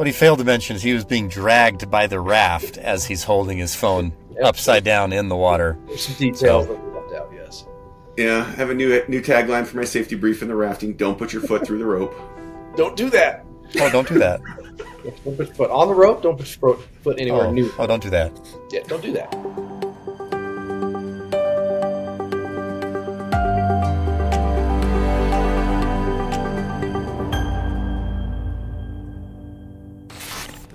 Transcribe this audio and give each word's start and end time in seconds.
What 0.00 0.06
he 0.06 0.14
failed 0.14 0.38
to 0.38 0.46
mention 0.46 0.76
is 0.76 0.82
he 0.82 0.94
was 0.94 1.04
being 1.04 1.28
dragged 1.28 1.90
by 1.90 2.06
the 2.06 2.20
raft 2.20 2.78
as 2.78 3.04
he's 3.04 3.22
holding 3.22 3.58
his 3.58 3.74
phone 3.74 4.14
yep. 4.30 4.46
upside 4.46 4.82
down 4.82 5.12
in 5.12 5.28
the 5.28 5.36
water. 5.36 5.76
There's 5.88 6.06
some 6.06 6.14
details 6.14 6.66
so, 6.66 6.72
that 6.72 6.82
we 6.82 6.90
left 6.98 7.12
out, 7.12 7.30
yes. 7.34 7.66
Yeah, 8.16 8.38
I 8.38 8.50
have 8.52 8.70
a 8.70 8.74
new 8.74 9.04
new 9.08 9.20
tagline 9.20 9.66
for 9.66 9.76
my 9.76 9.84
safety 9.84 10.16
brief 10.16 10.40
in 10.40 10.48
the 10.48 10.54
rafting. 10.54 10.94
Don't 10.94 11.18
put 11.18 11.34
your 11.34 11.42
foot 11.42 11.66
through 11.66 11.80
the 11.80 11.84
rope. 11.84 12.14
Don't 12.76 12.96
do 12.96 13.10
that. 13.10 13.44
Oh, 13.78 13.90
don't 13.90 14.08
do 14.08 14.18
that. 14.18 14.40
don't 15.04 15.36
put 15.36 15.36
your 15.36 15.54
foot 15.54 15.70
on 15.70 15.88
the 15.88 15.94
rope. 15.94 16.22
Don't 16.22 16.38
put 16.38 16.56
your 16.62 16.78
foot 17.02 17.20
anywhere 17.20 17.48
oh, 17.48 17.52
new. 17.52 17.70
Oh, 17.78 17.86
don't 17.86 18.02
do 18.02 18.08
that. 18.08 18.32
Yeah, 18.70 18.80
don't 18.86 19.02
do 19.02 19.12
that. 19.12 19.30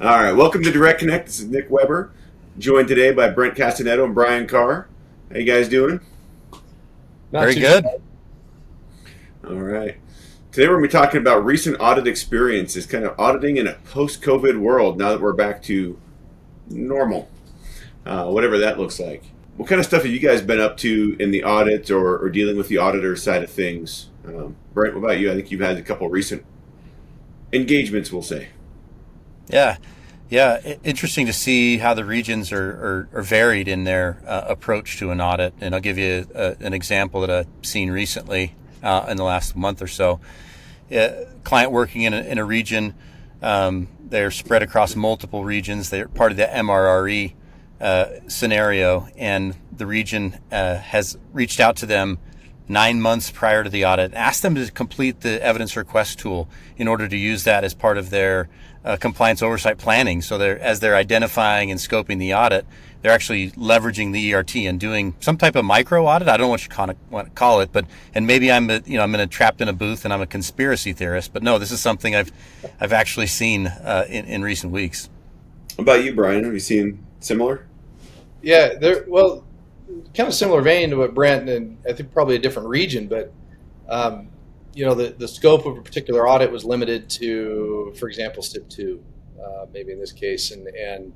All 0.06 0.20
right, 0.20 0.34
welcome 0.34 0.62
to 0.62 0.72
Direct 0.72 1.00
Connect. 1.00 1.26
This 1.26 1.40
is 1.40 1.48
Nick 1.48 1.68
Weber, 1.72 2.12
joined 2.60 2.88
today 2.88 3.12
by 3.12 3.28
Brent 3.28 3.56
Casteganetto 3.56 4.06
and 4.06 4.14
Bryan 4.14 4.46
Carr. 4.46 4.88
How 5.32 5.40
you 5.40 5.46
guys 5.46 5.68
doing? 5.68 6.00
Not 7.32 7.40
Very 7.40 7.56
good. 7.56 7.84
Bad. 7.84 8.02
All 9.48 9.56
right. 9.56 9.98
Today 10.52 10.68
we're 10.68 10.78
going 10.78 10.84
to 10.84 10.88
be 10.90 10.92
talking 10.92 11.22
about 11.22 11.44
recent 11.44 11.78
audit 11.80 12.06
experiences, 12.06 12.86
kind 12.86 13.04
of 13.04 13.20
auditing 13.20 13.58
in 13.58 13.66
a 13.66 13.74
post-COVID 13.74 14.60
world. 14.60 15.00
Now 15.00 15.10
that 15.10 15.22
we're 15.22 15.34
back 15.34 15.64
to 15.64 16.00
normal, 16.70 17.28
uh, 18.06 18.28
whatever 18.28 18.60
that 18.60 18.78
looks 18.78 19.00
like. 19.00 19.24
What 19.58 19.68
kind 19.68 19.80
of 19.80 19.88
stuff 19.88 20.04
have 20.04 20.12
you 20.12 20.20
guys 20.20 20.44
been 20.44 20.60
up 20.60 20.78
to 20.78 21.18
in 21.20 21.32
the 21.32 21.44
audit 21.44 21.90
or, 21.90 22.20
or 22.20 22.30
dealing 22.30 22.58
with 22.58 22.68
the 22.68 22.78
auditor 22.78 23.16
side 23.16 23.42
of 23.42 23.50
things? 23.50 24.12
Um, 24.24 24.56
Brent, 24.72 24.94
what 24.94 25.04
about 25.04 25.20
you? 25.20 25.32
I 25.32 25.34
think 25.36 25.50
you've 25.50 25.62
had 25.62 25.78
a 25.78 25.82
couple 25.82 26.08
recent 26.10 26.46
engagements, 27.52 28.12
we'll 28.12 28.22
say. 28.22 28.50
Yeah, 29.48 29.78
yeah, 30.30 30.60
interesting 30.84 31.28
to 31.28 31.34
see 31.34 31.78
how 31.78 31.94
the 31.94 32.04
regions 32.04 32.52
are, 32.52 32.70
are, 32.70 33.10
are 33.14 33.22
varied 33.22 33.68
in 33.68 33.84
their 33.84 34.22
uh, 34.26 34.46
approach 34.48 34.98
to 34.98 35.12
an 35.12 35.22
audit. 35.22 35.54
And 35.62 35.76
I'll 35.76 35.82
give 35.82 35.98
you 35.98 36.28
a, 36.34 36.56
an 36.60 36.74
example 36.74 37.22
that 37.22 37.30
I've 37.30 37.48
seen 37.62 37.92
recently 37.92 38.56
uh, 38.82 39.06
in 39.08 39.18
the 39.18 39.24
last 39.24 39.56
month 39.56 39.82
or 39.82 39.88
so. 39.88 40.20
A 40.92 41.28
client 41.44 41.72
working 41.72 42.04
in 42.04 42.14
a, 42.14 42.22
in 42.22 42.38
a 42.38 42.46
region, 42.46 42.96
um, 43.42 43.88
they're 44.00 44.32
spread 44.32 44.64
across 44.64 44.96
multiple 44.96 45.44
regions. 45.44 45.90
They're 45.90 46.08
part 46.08 46.32
of 46.32 46.38
the 46.38 46.46
MRRE 46.46 47.34
uh, 47.80 48.06
scenario, 48.28 49.08
and 49.18 49.56
the 49.72 49.86
region 49.86 50.40
uh, 50.52 50.76
has 50.76 51.18
reached 51.34 51.60
out 51.60 51.76
to 51.78 51.86
them 51.86 52.18
nine 52.68 53.02
months 53.02 53.32
prior 53.32 53.64
to 53.64 53.70
the 53.70 53.86
audit, 53.86 54.14
asked 54.14 54.42
them 54.42 54.56
to 54.56 54.72
complete 54.72 55.22
the 55.22 55.44
evidence 55.44 55.76
request 55.76 56.20
tool 56.20 56.48
in 56.78 56.88
order 56.88 57.08
to 57.08 57.18
use 57.18 57.44
that 57.44 57.64
as 57.64 57.74
part 57.74 57.98
of 57.98 58.10
their 58.10 58.50
uh, 58.84 58.98
compliance 58.98 59.42
oversight 59.42 59.78
planning. 59.78 60.22
So 60.22 60.38
they're, 60.38 60.60
as 60.60 60.80
they're 60.80 60.96
identifying 60.96 61.72
and 61.72 61.80
scoping 61.80 62.20
the 62.20 62.34
audit, 62.34 62.66
they're 63.02 63.14
actually 63.14 63.52
leveraging 63.52 64.14
the 64.14 64.34
ERT 64.34 64.56
and 64.56 64.80
doing 64.80 65.16
some 65.20 65.38
type 65.38 65.56
of 65.56 65.64
micro 65.64 66.06
audit. 66.06 66.28
I 66.28 66.38
don't 66.38 66.46
know 66.46 66.50
what 66.50 66.64
you 66.64 66.96
want 67.12 67.28
to 67.28 67.34
call 67.36 67.62
it, 67.62 67.72
but 67.72 67.86
and 68.16 68.26
maybe 68.26 68.52
I'm 68.52 68.68
a, 68.72 68.82
you 68.84 68.98
know 68.98 69.04
I'm 69.04 69.14
in 69.14 69.22
a 69.22 69.28
trapped 69.28 69.62
in 69.62 69.68
a 69.68 69.74
booth 69.74 70.06
and 70.06 70.14
I'm 70.14 70.22
a 70.22 70.26
conspiracy 70.26 70.92
theorist. 70.92 71.32
But 71.32 71.44
no, 71.44 71.60
this 71.60 71.72
is 71.72 71.80
something 71.80 72.16
I've 72.16 72.32
I've 72.80 72.94
actually 72.94 73.28
seen 73.28 73.68
uh, 73.68 74.06
in, 74.10 74.26
in 74.26 74.42
recent 74.42 74.74
weeks. 74.74 75.10
What 75.76 75.84
about 75.84 76.04
you, 76.04 76.16
Bryan? 76.16 76.46
Have 76.46 76.54
you 76.54 76.60
seen 76.60 77.06
similar? 77.20 77.68
Yeah, 78.42 78.74
there. 78.74 79.06
Well, 79.08 79.46
kind 80.14 80.28
of 80.28 80.34
similar 80.34 80.62
vein 80.62 80.90
to 80.90 80.98
what 80.98 81.14
Brent 81.14 81.50
and 81.50 81.78
I 81.88 81.94
think 81.94 82.12
probably 82.12 82.36
a 82.36 82.40
different 82.40 82.70
region, 82.70 83.08
but 83.08 83.32
um, 83.88 84.30
you 84.76 84.86
know, 84.86 84.94
the, 84.94 85.16
the 85.18 85.28
scope 85.28 85.66
of 85.66 85.78
a 85.78 85.82
particular 85.82 86.28
audit 86.28 86.52
was 86.52 86.66
limited 86.66 87.10
to, 87.10 87.94
for 87.98 88.10
example, 88.10 88.44
CIP 88.44 88.68
2, 88.70 89.04
uh, 89.42 89.66
maybe 89.74 89.94
in 89.94 90.00
this 90.00 90.12
case, 90.12 90.52
and, 90.52 90.68
and 90.68 91.14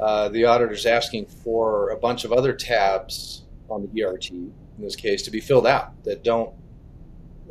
uh, 0.00 0.28
the 0.28 0.44
auditor's 0.44 0.86
asking 0.86 1.26
for 1.26 1.90
a 1.90 1.96
bunch 1.96 2.24
of 2.24 2.32
other 2.32 2.52
tabs 2.52 3.42
on 3.68 3.88
the 3.92 4.02
ERT, 4.02 4.30
in 4.30 4.52
this 4.78 4.94
case, 4.94 5.22
to 5.22 5.30
be 5.30 5.40
filled 5.40 5.66
out 5.66 6.02
that 6.04 6.22
don't, 6.22 6.54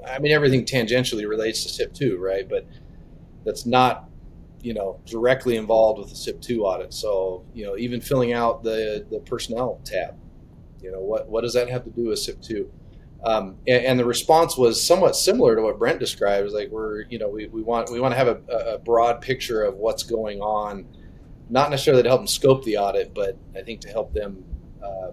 I 0.07 0.19
mean, 0.19 0.31
everything 0.31 0.65
tangentially 0.65 1.27
relates 1.27 1.63
to 1.63 1.69
CIP 1.69 1.93
2, 1.93 2.17
right? 2.17 2.47
But 2.47 2.65
that's 3.45 3.65
not, 3.65 4.08
you 4.61 4.73
know, 4.73 4.99
directly 5.05 5.55
involved 5.57 5.99
with 5.99 6.09
the 6.09 6.15
CIP 6.15 6.41
2 6.41 6.63
audit. 6.63 6.93
So, 6.93 7.45
you 7.53 7.65
know, 7.65 7.77
even 7.77 8.01
filling 8.01 8.33
out 8.33 8.63
the, 8.63 9.05
the 9.09 9.19
personnel 9.19 9.79
tab, 9.85 10.15
you 10.81 10.91
know, 10.91 10.99
what, 10.99 11.27
what 11.29 11.41
does 11.41 11.53
that 11.53 11.69
have 11.69 11.83
to 11.85 11.89
do 11.89 12.07
with 12.07 12.19
CIP 12.19 12.41
2? 12.41 12.71
Um, 13.23 13.57
and, 13.67 13.85
and, 13.85 13.99
the 13.99 14.05
response 14.05 14.57
was 14.57 14.81
somewhat 14.81 15.13
similar 15.13 15.53
to 15.55 15.61
what 15.61 15.77
Brent 15.77 15.99
described. 15.99 16.51
Like 16.51 16.69
we're 16.69 17.01
you 17.09 17.19
know 17.19 17.27
we, 17.27 17.47
we 17.47 17.61
want 17.61 17.91
we 17.91 17.99
want 17.99 18.13
to 18.13 18.17
have 18.17 18.27
a, 18.29 18.75
a, 18.75 18.79
broad 18.79 19.19
picture 19.19 19.61
of 19.61 19.75
what's 19.75 20.03
going 20.03 20.39
on, 20.39 20.85
not 21.49 21.69
necessarily 21.69 22.01
to 22.03 22.07
help 22.07 22.21
them 22.21 22.27
scope 22.27 22.63
the 22.63 22.77
audit, 22.77 23.13
but 23.13 23.37
I 23.57 23.61
think 23.61 23.81
to 23.81 23.89
help 23.89 24.13
them 24.13 24.45
uh, 24.81 25.11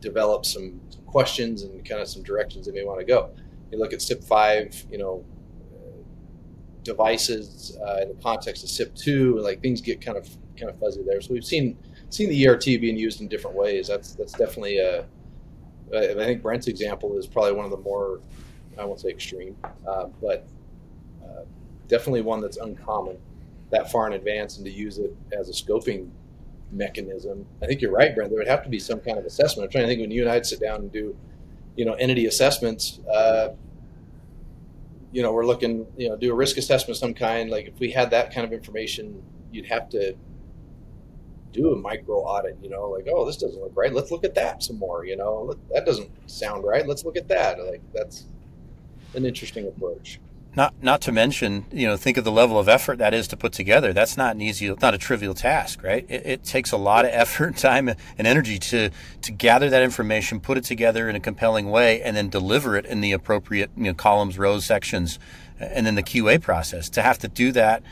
develop 0.00 0.44
some, 0.44 0.80
some, 0.90 1.02
questions 1.02 1.62
and 1.62 1.88
kind 1.88 2.00
of 2.00 2.08
some 2.08 2.24
directions 2.24 2.66
they 2.66 2.72
may 2.72 2.84
want 2.84 2.98
to 2.98 3.06
go. 3.06 3.30
You 3.70 3.78
look 3.78 3.92
at 3.92 4.02
CIP 4.02 4.24
five, 4.24 4.84
you 4.90 4.98
know, 4.98 5.24
devices 6.84 7.76
uh, 7.86 8.02
in 8.02 8.08
the 8.08 8.22
context 8.22 8.62
of 8.62 8.70
CIP 8.70 8.94
two, 8.94 9.38
like 9.40 9.60
things 9.60 9.80
get 9.80 10.00
kind 10.00 10.16
of 10.16 10.28
kind 10.56 10.70
of 10.70 10.78
fuzzy 10.78 11.02
there. 11.02 11.20
So 11.20 11.32
we've 11.32 11.44
seen 11.44 11.76
seen 12.10 12.28
the 12.28 12.46
ERT 12.46 12.64
being 12.64 12.96
used 12.96 13.20
in 13.20 13.28
different 13.28 13.56
ways. 13.56 13.88
That's 13.88 14.14
that's 14.14 14.32
definitely 14.32 14.78
a 14.78 15.06
I 15.92 16.14
think 16.14 16.42
Brent's 16.42 16.66
example 16.66 17.18
is 17.18 17.26
probably 17.26 17.52
one 17.52 17.64
of 17.64 17.70
the 17.70 17.78
more, 17.78 18.20
I 18.78 18.84
won't 18.84 19.00
say 19.00 19.10
extreme, 19.10 19.56
uh, 19.86 20.06
but 20.20 20.46
uh, 21.22 21.42
definitely 21.88 22.22
one 22.22 22.40
that's 22.40 22.56
uncommon 22.56 23.18
that 23.70 23.90
far 23.90 24.06
in 24.06 24.12
advance 24.12 24.56
and 24.56 24.64
to 24.66 24.70
use 24.70 24.98
it 24.98 25.14
as 25.32 25.48
a 25.48 25.52
scoping 25.52 26.10
mechanism. 26.70 27.46
I 27.62 27.66
think 27.66 27.80
you're 27.80 27.92
right, 27.92 28.14
Brent. 28.14 28.30
There 28.30 28.38
would 28.38 28.48
have 28.48 28.62
to 28.64 28.68
be 28.68 28.78
some 28.78 29.00
kind 29.00 29.18
of 29.18 29.24
assessment. 29.24 29.66
I'm 29.66 29.70
trying 29.70 29.84
to 29.84 29.88
think 29.88 30.00
when 30.00 30.10
you 30.10 30.22
and 30.22 30.30
I'd 30.30 30.46
sit 30.46 30.60
down 30.60 30.76
and 30.76 30.92
do, 30.92 31.16
you 31.76 31.84
know, 31.84 31.94
entity 31.94 32.26
assessments. 32.26 33.00
Uh, 33.12 33.50
you 35.14 35.22
know, 35.22 35.32
we're 35.32 35.46
looking, 35.46 35.86
you 35.96 36.08
know, 36.08 36.16
do 36.16 36.32
a 36.32 36.34
risk 36.34 36.56
assessment 36.56 36.90
of 36.90 36.96
some 36.96 37.14
kind. 37.14 37.48
Like 37.48 37.68
if 37.68 37.78
we 37.78 37.92
had 37.92 38.10
that 38.10 38.34
kind 38.34 38.44
of 38.44 38.52
information, 38.52 39.22
you'd 39.52 39.66
have 39.66 39.88
to 39.90 40.16
do 41.52 41.72
a 41.72 41.76
micro 41.76 42.16
audit, 42.16 42.58
you 42.60 42.68
know, 42.68 42.90
like, 42.90 43.06
oh, 43.08 43.24
this 43.24 43.36
doesn't 43.36 43.62
look 43.62 43.76
right. 43.76 43.94
Let's 43.94 44.10
look 44.10 44.24
at 44.24 44.34
that 44.34 44.64
some 44.64 44.76
more, 44.76 45.06
you 45.06 45.16
know, 45.16 45.54
that 45.72 45.86
doesn't 45.86 46.10
sound 46.28 46.64
right. 46.64 46.84
Let's 46.84 47.04
look 47.04 47.16
at 47.16 47.28
that. 47.28 47.64
Like, 47.64 47.80
that's 47.94 48.24
an 49.14 49.24
interesting 49.24 49.68
approach. 49.68 50.18
Not, 50.56 50.74
not 50.82 51.00
to 51.02 51.12
mention, 51.12 51.66
you 51.72 51.86
know, 51.86 51.96
think 51.96 52.16
of 52.16 52.24
the 52.24 52.30
level 52.30 52.58
of 52.58 52.68
effort 52.68 52.98
that 52.98 53.12
is 53.12 53.26
to 53.28 53.36
put 53.36 53.52
together. 53.52 53.92
That's 53.92 54.16
not 54.16 54.36
an 54.36 54.40
easy, 54.40 54.72
not 54.80 54.94
a 54.94 54.98
trivial 54.98 55.34
task, 55.34 55.82
right? 55.82 56.06
It, 56.08 56.26
it 56.26 56.44
takes 56.44 56.70
a 56.70 56.76
lot 56.76 57.04
of 57.04 57.10
effort, 57.14 57.56
time, 57.56 57.88
and 57.88 58.26
energy 58.26 58.58
to 58.58 58.90
to 59.22 59.32
gather 59.32 59.68
that 59.70 59.82
information, 59.82 60.40
put 60.40 60.56
it 60.56 60.64
together 60.64 61.08
in 61.08 61.16
a 61.16 61.20
compelling 61.20 61.70
way, 61.70 62.00
and 62.02 62.16
then 62.16 62.28
deliver 62.28 62.76
it 62.76 62.86
in 62.86 63.00
the 63.00 63.12
appropriate, 63.12 63.70
you 63.76 63.84
know, 63.84 63.94
columns, 63.94 64.38
rows, 64.38 64.64
sections, 64.64 65.18
and 65.58 65.86
then 65.86 65.96
the 65.96 66.02
QA 66.02 66.40
process. 66.40 66.88
To 66.90 67.02
have 67.02 67.18
to 67.18 67.28
do 67.28 67.50
that 67.52 67.82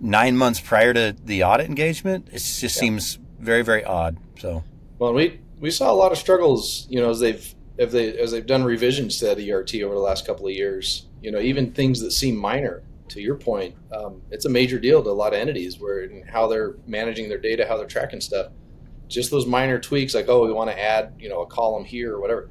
nine 0.00 0.36
months 0.36 0.60
prior 0.60 0.92
to 0.94 1.16
the 1.24 1.44
audit 1.44 1.66
engagement, 1.66 2.28
it 2.28 2.32
just 2.34 2.62
yeah. 2.62 2.68
seems 2.68 3.18
very, 3.38 3.62
very 3.62 3.84
odd. 3.84 4.16
So, 4.38 4.64
well, 4.98 5.12
we 5.12 5.40
we 5.60 5.70
saw 5.70 5.92
a 5.92 5.94
lot 5.94 6.12
of 6.12 6.18
struggles, 6.18 6.86
you 6.90 7.00
know, 7.00 7.10
as 7.10 7.20
they've 7.20 7.54
if 7.76 7.90
they 7.90 8.16
as 8.18 8.32
they've 8.32 8.46
done 8.46 8.64
revisions 8.64 9.18
to 9.18 9.26
that 9.26 9.38
ERT 9.38 9.74
over 9.82 9.94
the 9.94 10.00
last 10.00 10.26
couple 10.26 10.46
of 10.46 10.52
years. 10.52 11.06
You 11.22 11.32
know, 11.32 11.40
even 11.40 11.72
things 11.72 12.00
that 12.00 12.12
seem 12.12 12.36
minor. 12.36 12.82
To 13.08 13.22
your 13.22 13.36
point, 13.36 13.74
um, 13.90 14.20
it's 14.30 14.44
a 14.44 14.50
major 14.50 14.78
deal 14.78 15.02
to 15.02 15.08
a 15.08 15.10
lot 15.10 15.32
of 15.32 15.40
entities 15.40 15.80
where 15.80 16.06
how 16.30 16.46
they're 16.46 16.74
managing 16.86 17.30
their 17.30 17.38
data, 17.38 17.64
how 17.66 17.78
they're 17.78 17.86
tracking 17.86 18.20
stuff. 18.20 18.52
Just 19.08 19.30
those 19.30 19.46
minor 19.46 19.78
tweaks, 19.78 20.14
like 20.14 20.28
oh, 20.28 20.44
we 20.44 20.52
want 20.52 20.68
to 20.68 20.78
add, 20.78 21.14
you 21.18 21.30
know, 21.30 21.40
a 21.40 21.46
column 21.46 21.86
here 21.86 22.14
or 22.14 22.20
whatever. 22.20 22.50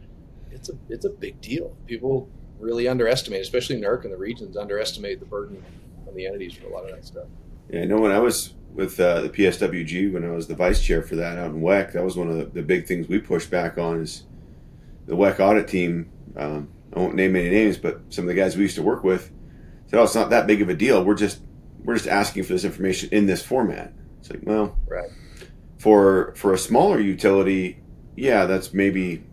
It's 0.51 0.69
a 0.69 0.73
it's 0.89 1.06
a 1.06 1.11
big 1.11 1.39
deal. 1.41 1.77
People 1.85 2.27
really 2.59 2.88
underestimate, 2.88 3.41
especially 3.41 3.79
NERC 3.79 4.06
and 4.06 4.13
the 4.13 4.17
regions, 4.17 4.57
underestimate 4.57 5.19
the 5.19 5.27
burden 5.27 5.63
on 6.07 6.16
the 6.16 6.25
entities 6.25 6.53
for 6.53 6.66
a 6.66 6.69
lot 6.69 6.85
of 6.85 6.95
that 6.95 7.06
stuff. 7.06 7.27
Yeah, 7.69 7.81
I 7.81 7.85
know 7.85 8.00
when 8.00 8.11
I 8.11 8.19
was 8.19 8.53
with 8.73 9.00
uh, 9.00 9.21
the 9.21 9.30
PSWG, 9.30 10.13
when 10.13 10.24
I 10.24 10.30
was 10.30 10.47
the 10.47 10.56
vice 10.56 10.81
chair 10.81 11.01
for 11.01 11.15
that 11.15 11.38
out 11.38 11.51
in 11.51 11.62
WECC, 11.62 11.94
that 11.94 12.03
was 12.03 12.15
one 12.15 12.30
of 12.30 12.38
the, 12.38 12.45
the 12.45 12.62
big 12.62 12.86
things 12.86 13.07
we 13.07 13.19
pushed 13.19 13.50
back 13.50 13.77
on 13.77 14.01
is 14.01 14.24
the 15.06 15.15
WECC 15.15 15.39
audit 15.39 15.68
team. 15.68 16.09
Um, 16.36 16.69
I 16.97 17.01
won't 17.01 17.15
name 17.15 17.35
any 17.35 17.49
names, 17.49 17.77
but 17.77 18.01
some 18.09 18.23
of 18.25 18.27
the 18.27 18.33
guys 18.33 18.55
we 18.55 18.63
used 18.63 18.75
to 18.75 18.83
work 18.83 19.03
with 19.03 19.31
said, 19.88 19.99
"Oh, 19.99 20.03
it's 20.03 20.15
not 20.15 20.29
that 20.31 20.47
big 20.47 20.61
of 20.61 20.69
a 20.69 20.75
deal. 20.75 21.03
We're 21.03 21.15
just 21.15 21.39
we're 21.83 21.95
just 21.95 22.07
asking 22.07 22.44
for 22.44 22.53
this 22.53 22.65
information 22.65 23.09
in 23.11 23.27
this 23.27 23.44
format." 23.44 23.94
It's 24.19 24.29
like, 24.29 24.41
well, 24.44 24.77
right. 24.88 25.09
For 25.77 26.33
for 26.35 26.53
a 26.53 26.57
smaller 26.57 26.99
utility, 26.99 27.79
yeah, 28.15 28.45
that's 28.45 28.73
maybe 28.73 29.23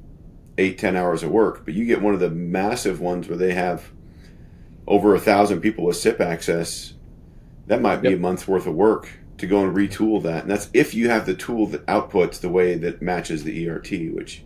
eight 0.59 0.79
ten 0.79 0.97
hours 0.97 1.23
of 1.23 1.31
work. 1.31 1.65
But 1.65 1.75
you 1.75 1.85
get 1.85 2.03
one 2.03 2.15
of 2.15 2.21
the 2.21 2.31
massive 2.31 3.01
ones 3.01 3.29
where 3.29 3.39
they 3.39 3.55
have 3.55 3.91
over 4.87 5.15
a 5.15 5.21
thousand 5.21 5.61
people 5.61 5.85
with 5.85 5.97
CIP 5.97 6.21
access 6.21 6.95
that 7.67 7.81
might 7.81 8.03
be 8.03 8.11
yep. 8.11 8.19
a 8.19 8.21
month's 8.21 8.47
worth 8.47 8.67
of 8.67 8.75
work 8.75 9.09
to 9.39 9.47
go 9.47 9.65
and 9.65 9.77
retool 9.77 10.23
that. 10.23 10.43
And 10.43 10.51
that's 10.51 10.69
if 10.73 10.95
you 10.95 11.09
have 11.09 11.27
the 11.27 11.35
tool 11.35 11.67
that 11.69 11.85
outputs 11.87 12.41
the 12.41 12.49
way 12.49 12.77
that 12.77 13.03
matches 13.03 13.45
the 13.45 13.69
ERT, 13.69 13.91
which 14.15 14.45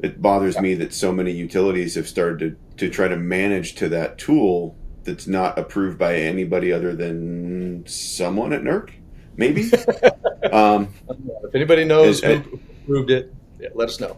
it 0.00 0.20
bothers 0.20 0.58
me 0.58 0.74
that 0.74 0.92
so 0.92 1.12
many 1.12 1.32
utilities 1.32 1.94
have 1.94 2.08
started 2.08 2.56
to, 2.78 2.86
to 2.88 2.90
try 2.90 3.08
to 3.08 3.16
manage 3.16 3.74
to 3.76 3.88
that 3.90 4.18
tool 4.18 4.76
that's 5.04 5.26
not 5.26 5.58
approved 5.58 5.98
by 5.98 6.16
anybody 6.16 6.72
other 6.72 6.94
than 6.94 7.84
someone 7.86 8.52
at 8.52 8.62
NERC, 8.62 8.90
maybe. 9.36 9.70
um, 10.52 10.88
if 11.44 11.54
anybody 11.54 11.84
knows 11.84 12.22
Is- 12.22 12.44
who 12.44 12.60
approved 12.84 13.10
it, 13.10 13.32
yeah, 13.60 13.68
let 13.74 13.88
us 13.88 14.00
know. 14.00 14.16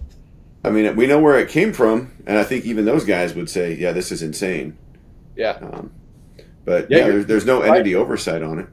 I 0.67 0.71
mean, 0.71 0.97
we 0.97 1.07
know 1.07 1.19
where 1.21 1.39
it 1.39 1.51
came 1.51 1.75
from, 1.75 2.11
and 2.27 2.39
I 2.39 2.45
think 2.45 2.65
even 2.65 2.87
those 2.87 3.05
guys 3.05 3.35
would 3.35 3.51
say, 3.51 3.75
"Yeah, 3.75 3.93
this 3.93 4.11
is 4.11 4.23
insane." 4.23 4.79
Yeah, 5.37 5.59
Um, 5.61 5.91
but 6.65 6.91
Yeah, 6.91 6.99
yeah, 6.99 7.09
there's, 7.09 7.27
there's 7.27 7.45
no 7.45 7.61
right. 7.61 7.71
entity 7.71 7.95
oversight 7.95 8.43
on 8.43 8.59
it. 8.61 8.67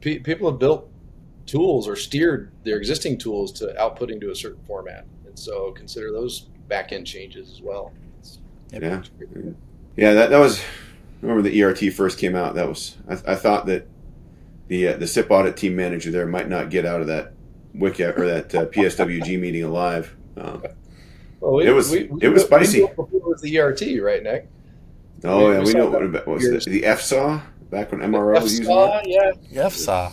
Pe- 0.00 0.18
people 0.20 0.48
have 0.48 0.60
built 0.60 0.88
tools 1.46 1.88
or 1.88 1.96
steered 1.96 2.52
their 2.62 2.76
existing 2.76 3.18
tools 3.18 3.50
to 3.52 3.74
outputting 3.80 4.20
to 4.20 4.30
a 4.30 4.36
certain 4.36 4.62
format, 4.64 5.04
and 5.32 5.38
so 5.38 5.72
consider 5.72 6.12
those 6.12 6.40
back 6.68 6.92
end 6.92 7.06
changes 7.06 7.50
as 7.50 7.62
well. 7.62 7.92
It's- 8.20 8.38
Yeah, 8.70 9.02
yeah. 9.96 10.12
That 10.14 10.30
that 10.30 10.38
was. 10.38 10.60
I 10.60 11.26
remember 11.26 11.48
the 11.48 11.62
ERT 11.62 11.90
first 11.94 12.18
came 12.18 12.34
out. 12.36 12.54
That 12.54 12.68
was. 12.68 12.96
I, 13.08 13.12
I 13.32 13.34
thought 13.34 13.66
that 13.66 13.86
the 14.68 14.88
uh, 14.88 14.96
the 14.98 15.06
CIP 15.06 15.30
audit 15.30 15.56
team 15.56 15.74
manager 15.74 16.10
there 16.10 16.26
might 16.26 16.48
not 16.48 16.68
get 16.70 16.84
out 16.84 17.00
of 17.00 17.06
that 17.06 17.32
WECC 17.76 18.18
or 18.18 18.26
that 18.26 18.54
uh, 18.54 18.66
PSWG 18.66 19.40
meeting 19.40 19.64
alive. 19.64 20.14
Um, 20.36 20.62
Well, 21.40 21.54
we- 21.54 21.66
It 21.66 21.70
was- 21.70 21.90
we- 21.90 22.04
we 22.04 22.20
it 22.22 22.28
was 22.28 22.42
knew- 22.50 22.58
we 22.58 22.64
spicy. 22.64 22.78
it 22.82 22.90
before 22.96 23.08
it 23.20 23.24
was 23.24 23.40
the 23.40 23.58
ERT, 23.58 24.00
right, 24.02 24.22
Nick? 24.22 24.48
oh 25.24 25.46
We- 25.48 25.52
yeah, 25.54 25.58
we 25.60 25.64
we 25.66 25.72
know 25.72 25.90
that 25.90 26.00
what, 26.02 26.26
what 26.26 26.34
was 26.34 26.42
years- 26.44 26.64
the, 26.66 26.70
the 26.80 26.82
FSAW 26.86 27.42
back 27.70 27.90
when 27.92 28.00
MRO 28.02 28.40
was 28.42 28.58
using 28.58 28.66
FSAW, 28.74 29.00
it. 29.04 29.38
yeah. 29.50 29.64
YEFSA. 29.64 30.12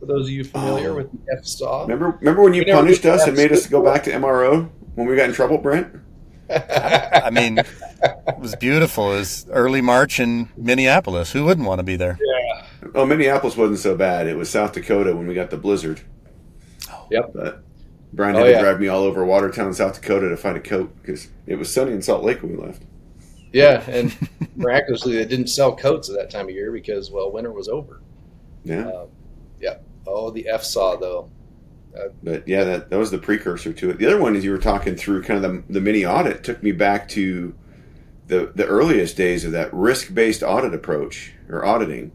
For 0.00 0.06
those 0.06 0.26
of 0.26 0.30
you 0.32 0.44
familiar 0.44 0.90
Oh. 0.92 0.96
with 0.96 1.10
the 1.12 1.36
FSAW, 1.36 1.82
Remember, 1.82 2.16
remember 2.20 2.42
when 2.42 2.54
you 2.54 2.62
We 2.66 2.72
punished 2.72 3.04
us 3.04 3.26
and 3.26 3.36
made 3.36 3.50
us 3.52 3.66
go 3.66 3.82
back 3.82 4.04
to 4.04 4.12
MRO 4.12 4.68
when 4.94 5.06
we 5.08 5.16
got 5.16 5.28
in 5.28 5.34
trouble, 5.34 5.58
Brent? 5.58 5.88
I 6.50 7.30
mean, 7.32 7.58
it 7.58 8.38
was 8.38 8.54
beautiful. 8.56 9.12
It 9.12 9.16
was 9.18 9.46
early 9.50 9.80
March 9.82 10.18
in 10.20 10.48
Minneapolis. 10.56 11.32
Who 11.32 11.44
wouldn't 11.44 11.66
want 11.66 11.80
to 11.80 11.82
be 11.82 11.96
there? 11.96 12.18
Oh, 12.94 13.04
Minneapolis 13.04 13.56
wasn't 13.56 13.80
so 13.80 13.96
bad. 13.96 14.26
It 14.26 14.36
was 14.36 14.48
South 14.48 14.72
Dakota 14.72 15.14
when 15.14 15.26
we 15.26 15.34
got 15.34 15.50
the 15.50 15.56
blizzard. 15.58 16.00
Oh, 16.90 17.06
Yep. 17.10 17.32
But 17.34 17.62
Bryan 18.14 18.36
Oh, 18.36 18.38
had 18.38 18.44
to 18.44 18.50
yeah. 18.52 18.60
drive 18.62 18.80
me 18.80 18.88
all 18.88 19.02
over 19.02 19.24
Watertown, 19.26 19.74
South 19.74 20.00
Dakota 20.00 20.28
to 20.30 20.36
find 20.36 20.56
a 20.56 20.60
coat 20.60 20.94
because 21.02 21.28
it 21.46 21.56
was 21.56 21.72
sunny 21.72 21.92
in 21.92 22.00
Salt 22.00 22.24
Lake 22.24 22.40
when 22.42 22.56
we 22.56 22.64
left. 22.64 22.82
yeah, 23.52 23.82
and 23.88 24.16
miraculously 24.56 25.16
they 25.16 25.24
didn't 25.26 25.48
sell 25.48 25.74
coats 25.76 26.08
at 26.08 26.16
that 26.16 26.30
time 26.30 26.46
of 26.48 26.54
year 26.54 26.70
because 26.72 27.10
well, 27.10 27.30
winter 27.32 27.52
was 27.52 27.68
over. 27.68 28.00
Yeah. 28.64 28.86
Um, 28.88 29.08
yeah. 29.60 29.78
Oh, 30.08 30.30
the 30.30 30.46
FSAW 30.50 31.00
though. 31.00 31.30
But 32.22 32.46
yeah, 32.46 32.64
that, 32.64 32.90
that 32.90 32.98
was 32.98 33.10
the 33.10 33.18
precursor 33.18 33.72
to 33.72 33.90
it. 33.90 33.98
The 33.98 34.06
other 34.06 34.20
one 34.20 34.36
is 34.36 34.44
you 34.44 34.52
were 34.52 34.58
talking 34.58 34.94
through 34.94 35.22
kind 35.24 35.44
of 35.44 35.66
the, 35.66 35.72
the 35.72 35.80
mini 35.80 36.04
audit 36.04 36.44
took 36.44 36.62
me 36.62 36.70
back 36.72 37.08
to 37.10 37.54
the 38.28 38.52
the 38.54 38.66
earliest 38.66 39.16
days 39.16 39.44
of 39.44 39.52
that 39.52 39.72
risk 39.74 40.14
based 40.14 40.42
audit 40.42 40.74
approach 40.74 41.32
or 41.48 41.64
auditing. 41.64 42.12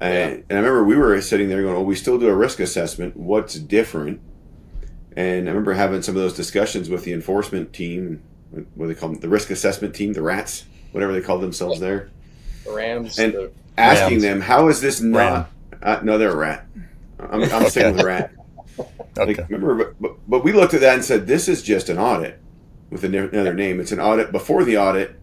And, 0.00 0.44
and 0.48 0.52
I 0.52 0.54
remember 0.54 0.84
we 0.84 0.96
were 0.96 1.20
sitting 1.20 1.48
there 1.48 1.62
going, 1.62 1.74
"Well, 1.74 1.84
we 1.84 1.94
still 1.94 2.18
do 2.18 2.28
a 2.28 2.34
risk 2.34 2.58
assessment. 2.60 3.16
What's 3.16 3.54
different?" 3.54 4.20
And 5.14 5.46
I 5.46 5.50
remember 5.50 5.74
having 5.74 6.00
some 6.02 6.16
of 6.16 6.22
those 6.22 6.34
discussions 6.34 6.88
with 6.88 7.04
the 7.04 7.12
enforcement 7.12 7.72
team, 7.72 8.22
what 8.50 8.64
what 8.74 8.86
do 8.86 8.94
they 8.94 8.98
call 8.98 9.10
them, 9.10 9.20
the 9.20 9.28
risk 9.28 9.50
assessment 9.50 9.94
team, 9.94 10.14
the 10.14 10.22
rats, 10.22 10.64
whatever 10.92 11.12
they 11.12 11.20
call 11.20 11.38
themselves 11.38 11.80
there, 11.80 12.10
The 12.64 12.72
Rams. 12.72 13.18
And- 13.18 13.32
the, 13.34 13.52
asking 13.76 14.08
Rams. 14.10 14.22
them, 14.22 14.40
"How 14.40 14.68
is 14.68 14.80
this 14.80 15.00
not?" 15.00 15.50
Uh, 15.82 16.00
no, 16.02 16.16
they're 16.18 16.30
a 16.32 16.36
rat. 16.36 16.66
I'm, 17.30 17.42
I'm 17.42 17.68
sticking 17.68 17.96
with 17.96 18.04
rat. 18.04 18.32
Okay. 18.78 19.34
Like, 19.34 19.50
remember, 19.50 19.74
but, 19.74 20.00
but, 20.00 20.30
but 20.30 20.44
we 20.44 20.52
looked 20.52 20.74
at 20.74 20.80
that 20.80 20.94
and 20.94 21.04
said, 21.04 21.26
this 21.26 21.48
is 21.48 21.62
just 21.62 21.88
an 21.88 21.98
audit 21.98 22.40
with 22.90 23.04
another 23.04 23.54
name. 23.54 23.80
It's 23.80 23.92
an 23.92 24.00
audit 24.00 24.32
before 24.32 24.64
the 24.64 24.78
audit, 24.78 25.18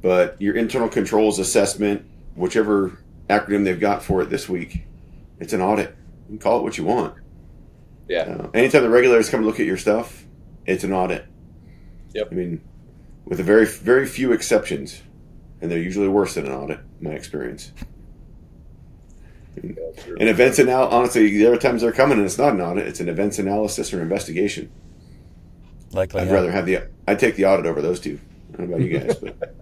but 0.00 0.40
your 0.40 0.54
internal 0.54 0.88
controls 0.88 1.38
assessment, 1.38 2.04
whichever 2.34 2.98
acronym 3.28 3.64
they've 3.64 3.80
got 3.80 4.02
for 4.02 4.22
it 4.22 4.30
this 4.30 4.48
week, 4.48 4.84
it's 5.40 5.52
an 5.52 5.60
audit. 5.60 5.96
You 6.28 6.36
can 6.36 6.38
call 6.38 6.60
it 6.60 6.62
what 6.62 6.78
you 6.78 6.84
want. 6.84 7.14
yeah. 8.08 8.22
Uh, 8.22 8.50
anytime 8.54 8.82
the 8.82 8.90
regulators 8.90 9.28
come 9.28 9.40
and 9.40 9.46
look 9.46 9.60
at 9.60 9.66
your 9.66 9.76
stuff, 9.76 10.24
it's 10.66 10.84
an 10.84 10.92
audit. 10.92 11.26
Yep. 12.14 12.28
I 12.30 12.34
mean, 12.34 12.60
with 13.24 13.40
a 13.40 13.42
very, 13.42 13.66
very 13.66 14.06
few 14.06 14.32
exceptions, 14.32 15.02
and 15.60 15.70
they're 15.70 15.78
usually 15.78 16.08
worse 16.08 16.34
than 16.34 16.46
an 16.46 16.52
audit, 16.52 16.80
in 17.00 17.08
my 17.08 17.14
experience. 17.14 17.72
That's 19.62 20.04
true. 20.04 20.16
And 20.20 20.28
events 20.28 20.58
anal 20.58 20.88
honestly, 20.88 21.28
the 21.30 21.46
other 21.46 21.56
times 21.58 21.82
they're 21.82 21.92
coming 21.92 22.18
and 22.18 22.26
it's 22.26 22.38
not 22.38 22.52
an 22.52 22.60
audit, 22.60 22.86
it's 22.86 23.00
an 23.00 23.08
events 23.08 23.38
analysis 23.38 23.92
or 23.92 24.00
investigation. 24.02 24.70
Likely. 25.92 26.20
I'd 26.20 26.28
yeah. 26.28 26.34
rather 26.34 26.50
have 26.52 26.66
the 26.66 26.80
I'd 27.06 27.18
take 27.18 27.36
the 27.36 27.46
audit 27.46 27.66
over 27.66 27.80
those 27.80 28.00
two. 28.00 28.20
I 28.52 28.56
don't 28.58 28.70
know 28.70 28.76
about 28.76 28.86
you 28.86 28.98
guys, 28.98 29.16
but 29.16 29.54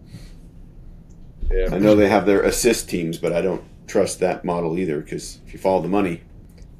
yeah. 1.50 1.68
I 1.72 1.78
know 1.78 1.94
they 1.94 2.08
have 2.08 2.26
their 2.26 2.42
assist 2.42 2.88
teams, 2.88 3.18
but 3.18 3.32
I 3.32 3.40
don't 3.40 3.62
trust 3.86 4.20
that 4.20 4.44
model 4.44 4.78
either 4.78 5.00
because 5.00 5.40
if 5.46 5.52
you 5.52 5.58
follow 5.58 5.80
the 5.82 5.88
money, 5.88 6.22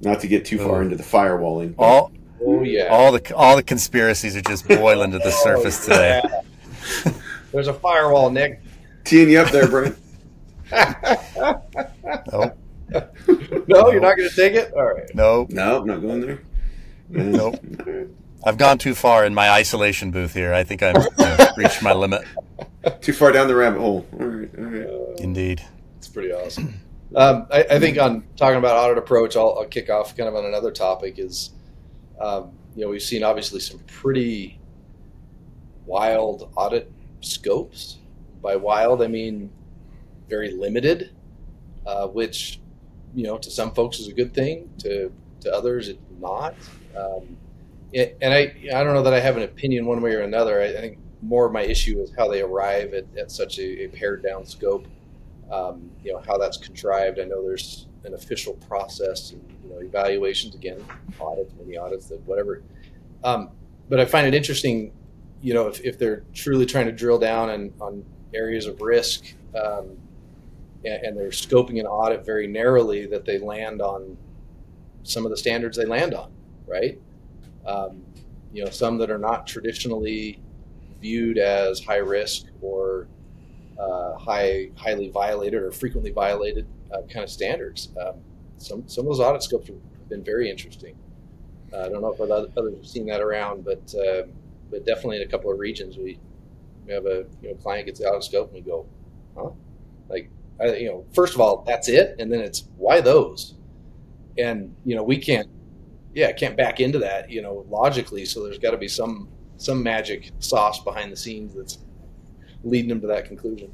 not 0.01 0.21
to 0.21 0.27
get 0.29 0.45
too 0.45 0.59
far 0.59 0.79
Oh. 0.79 0.81
into 0.83 0.97
the 0.97 1.03
firewalling. 1.05 1.77
but- 1.77 1.83
All 1.85 2.13
Oh 2.45 2.63
yeah. 2.63 2.89
all 2.89 3.13
the 3.13 3.35
all 3.35 3.57
the 3.57 3.63
conspiracies 3.63 4.37
are 4.37 4.43
just 4.43 4.69
boiling 4.69 5.11
to 5.13 5.19
the 5.19 5.25
oh, 5.35 5.43
surface 5.43 5.85
today. 5.85 6.23
There's 7.53 7.69
a 7.69 7.73
firewall, 7.73 8.29
Nick. 8.31 8.61
teeing 9.05 9.31
you 9.31 9.39
up 9.41 9.51
there, 9.51 9.69
Brent. 9.69 9.97
Nope. 13.69 13.79
No, 13.87 13.91
you're 13.91 14.01
not 14.01 14.17
going 14.17 14.29
to 14.29 14.37
take 14.37 14.55
it. 14.55 14.73
All 14.75 14.95
right. 14.95 15.13
No. 15.15 15.47
no, 15.51 15.79
I'm 15.81 15.87
not 15.87 16.01
going 16.01 16.21
there. 16.21 16.41
Nope. 17.09 17.57
I've 18.45 18.59
gone 18.59 18.79
too 18.79 18.95
far 18.95 19.25
in 19.25 19.35
my 19.35 19.51
isolation 19.51 20.11
booth 20.11 20.35
here. 20.35 20.55
I 20.55 20.63
think 20.63 20.83
I've 20.83 20.95
you 21.19 21.47
reached 21.57 21.83
my 21.83 21.93
limit. 21.93 22.23
Too 23.01 23.13
far 23.13 23.33
down 23.33 23.49
the 23.49 23.57
rabbit 23.57 23.81
hole. 23.81 24.07
All 24.13 24.27
right, 24.27 24.51
all 24.57 24.65
right. 24.65 24.87
Uh, 24.87 25.15
Indeed. 25.19 25.63
It's 25.99 26.09
pretty 26.09 26.33
awesome. 26.33 26.75
Um, 27.15 27.47
I, 27.53 27.65
I 27.71 27.79
think 27.81 27.99
on 27.99 28.25
talking 28.37 28.59
about 28.59 28.77
audit 28.77 28.99
approach, 28.99 29.37
I'll, 29.37 29.57
I'll 29.59 29.67
kick 29.67 29.91
off 29.91 30.17
kind 30.17 30.29
of 30.29 30.35
on 30.35 30.45
another 30.45 30.71
topic. 30.71 31.19
Is 31.19 31.51
um, 32.21 32.53
you 32.75 32.85
know 32.85 32.91
we've 32.91 33.03
seen 33.03 33.25
obviously 33.25 33.61
some 33.61 33.81
pretty 33.87 34.61
wild 35.85 36.51
audit 36.57 36.91
scopes. 37.21 37.99
By 38.43 38.57
wild, 38.57 39.03
I 39.03 39.09
mean 39.09 39.51
very 40.29 40.53
limited, 40.53 41.11
uh, 41.87 42.07
which 42.09 42.61
you 43.17 43.25
know 43.25 43.37
to 43.39 43.51
some 43.51 43.73
folks 43.73 43.99
is 43.99 44.07
a 44.07 44.13
good 44.13 44.33
thing. 44.33 44.71
To 44.79 45.13
to 45.41 45.53
others, 45.53 45.89
it's 45.89 45.99
not. 46.21 46.55
Um, 46.97 47.37
and 47.93 48.33
I 48.33 48.55
I 48.75 48.85
don't 48.85 48.95
know 48.95 49.03
that 49.03 49.15
I 49.15 49.21
have 49.21 49.37
an 49.37 49.43
opinion 49.43 49.87
one 49.87 50.01
way 50.01 50.15
or 50.15 50.21
another. 50.21 50.63
I, 50.63 50.73
think 50.73 50.99
more 51.23 51.47
of 51.47 51.53
my 51.53 51.63
issue 51.63 51.99
is 52.01 52.13
how 52.17 52.29
they 52.29 52.43
arrive 52.43 52.93
at, 52.95 53.07
at 53.19 53.33
such 53.33 53.59
a, 53.59 53.85
a 53.85 53.89
pared 53.89 54.23
down 54.23 54.47
scope 54.47 54.87
um, 55.51 55.91
you 56.03 56.13
know 56.13 56.23
how 56.27 56.39
that's 56.39 56.57
contrived. 56.57 57.19
I 57.21 57.25
know 57.25 57.43
there's 57.43 57.87
an 58.05 58.15
official 58.15 58.55
process, 58.55 59.33
and, 59.33 59.43
you 59.65 59.71
know 59.71 59.81
evaluations 59.81 60.55
again, 60.55 60.85
audits, 61.21 61.53
mini 61.59 61.77
audits, 61.77 62.07
that 62.07 62.21
whatever. 62.27 62.63
Um, 63.23 63.51
but 63.89 64.01
I 64.01 64.05
find 64.05 64.27
it 64.27 64.35
interesting, 64.35 64.93
you 65.41 65.55
know, 65.55 65.69
if, 65.69 65.81
if 65.81 65.99
they're 65.99 66.25
truly 66.35 66.67
trying 66.67 66.87
to 66.87 66.93
drill 66.93 67.19
down 67.19 67.51
on, 67.51 67.73
on 67.81 68.05
areas 68.35 68.67
of 68.67 68.81
risk, 68.81 69.35
um, 69.55 69.97
and, 70.87 71.05
and 71.05 71.17
they're 71.17 71.31
scoping 71.31 71.81
an 71.81 71.87
audit 71.87 72.25
very 72.25 72.47
narrowly, 72.47 73.07
that 73.07 73.25
they 73.25 73.39
land 73.39 73.83
on 73.83 74.17
some 75.03 75.25
of 75.25 75.31
the 75.31 75.37
standards 75.37 75.77
they 75.77 75.85
land 75.85 76.15
on, 76.15 76.33
right? 76.67 77.01
Um, 77.67 78.03
you 78.53 78.65
know, 78.65 78.71
some 78.71 78.99
that 78.99 79.11
are 79.11 79.19
not 79.19 79.47
traditionally 79.47 80.41
viewed 81.01 81.39
as 81.39 81.81
high 81.81 81.97
risk 81.97 82.47
or 82.61 83.07
uh, 83.79 84.17
high, 84.17 84.71
highly 84.77 85.11
violated 85.11 85.63
or 85.63 85.71
frequently 85.71 86.11
violated 86.11 86.67
uh, 86.93 87.03
kind 87.03 87.25
of 87.25 87.31
standards. 87.31 87.91
Um, 88.01 88.15
some 88.59 88.89
some 88.89 89.05
of 89.05 89.13
those 89.13 89.21
audit 89.21 89.43
scopes 89.43 89.69
have 89.69 89.77
been 90.09 90.25
very 90.25 90.49
interesting. 90.51 90.97
Uh, 91.73 91.81
I 91.81 91.89
don't 91.89 92.01
know 92.01 92.13
if 92.13 92.21
other- 92.21 92.51
others 92.57 92.75
have 92.77 92.87
seen 92.87 93.07
that 93.07 93.21
around, 93.21 93.65
but 93.65 93.95
uh, 93.95 94.23
but 94.71 94.87
definitely 94.87 95.17
in 95.17 95.23
a 95.23 95.31
couple 95.31 95.53
of 95.53 95.59
regions 95.59 95.97
we 95.97 96.19
we 96.87 96.93
have 96.93 97.07
a 97.07 97.27
you 97.43 97.49
know 97.51 97.55
client 97.57 97.87
gets 97.87 98.03
out 98.03 98.15
of 98.15 98.25
scope 98.25 98.55
and 98.55 98.65
we 98.65 98.71
go, 98.71 98.87
huh? 99.37 99.51
Like 100.09 100.31
I, 100.61 100.77
you 100.77 100.89
know, 100.89 101.05
first 101.13 101.35
of 101.35 101.41
all, 101.41 101.65
that's 101.67 101.89
it, 101.89 102.17
and 102.19 102.33
then 102.33 102.41
it's 102.41 102.65
why 102.77 103.01
those, 103.01 103.55
and 104.39 104.75
you 104.85 104.97
know 104.97 105.03
we 105.03 105.19
can't, 105.19 105.49
yeah, 106.15 106.33
can't 106.33 106.57
back 106.57 106.81
into 106.81 106.99
that, 107.01 107.31
you 107.31 107.43
know, 107.43 107.67
logically. 107.69 108.25
So 108.25 108.43
there's 108.45 108.59
got 108.59 108.71
to 108.71 108.79
be 108.79 108.89
some 108.89 109.29
some 109.59 109.83
magic 109.83 110.31
sauce 110.39 110.83
behind 110.83 111.13
the 111.13 111.17
scenes 111.17 111.55
that's 111.55 111.79
leading 112.63 112.89
them 112.89 113.01
to 113.01 113.07
that 113.07 113.27
conclusion. 113.27 113.73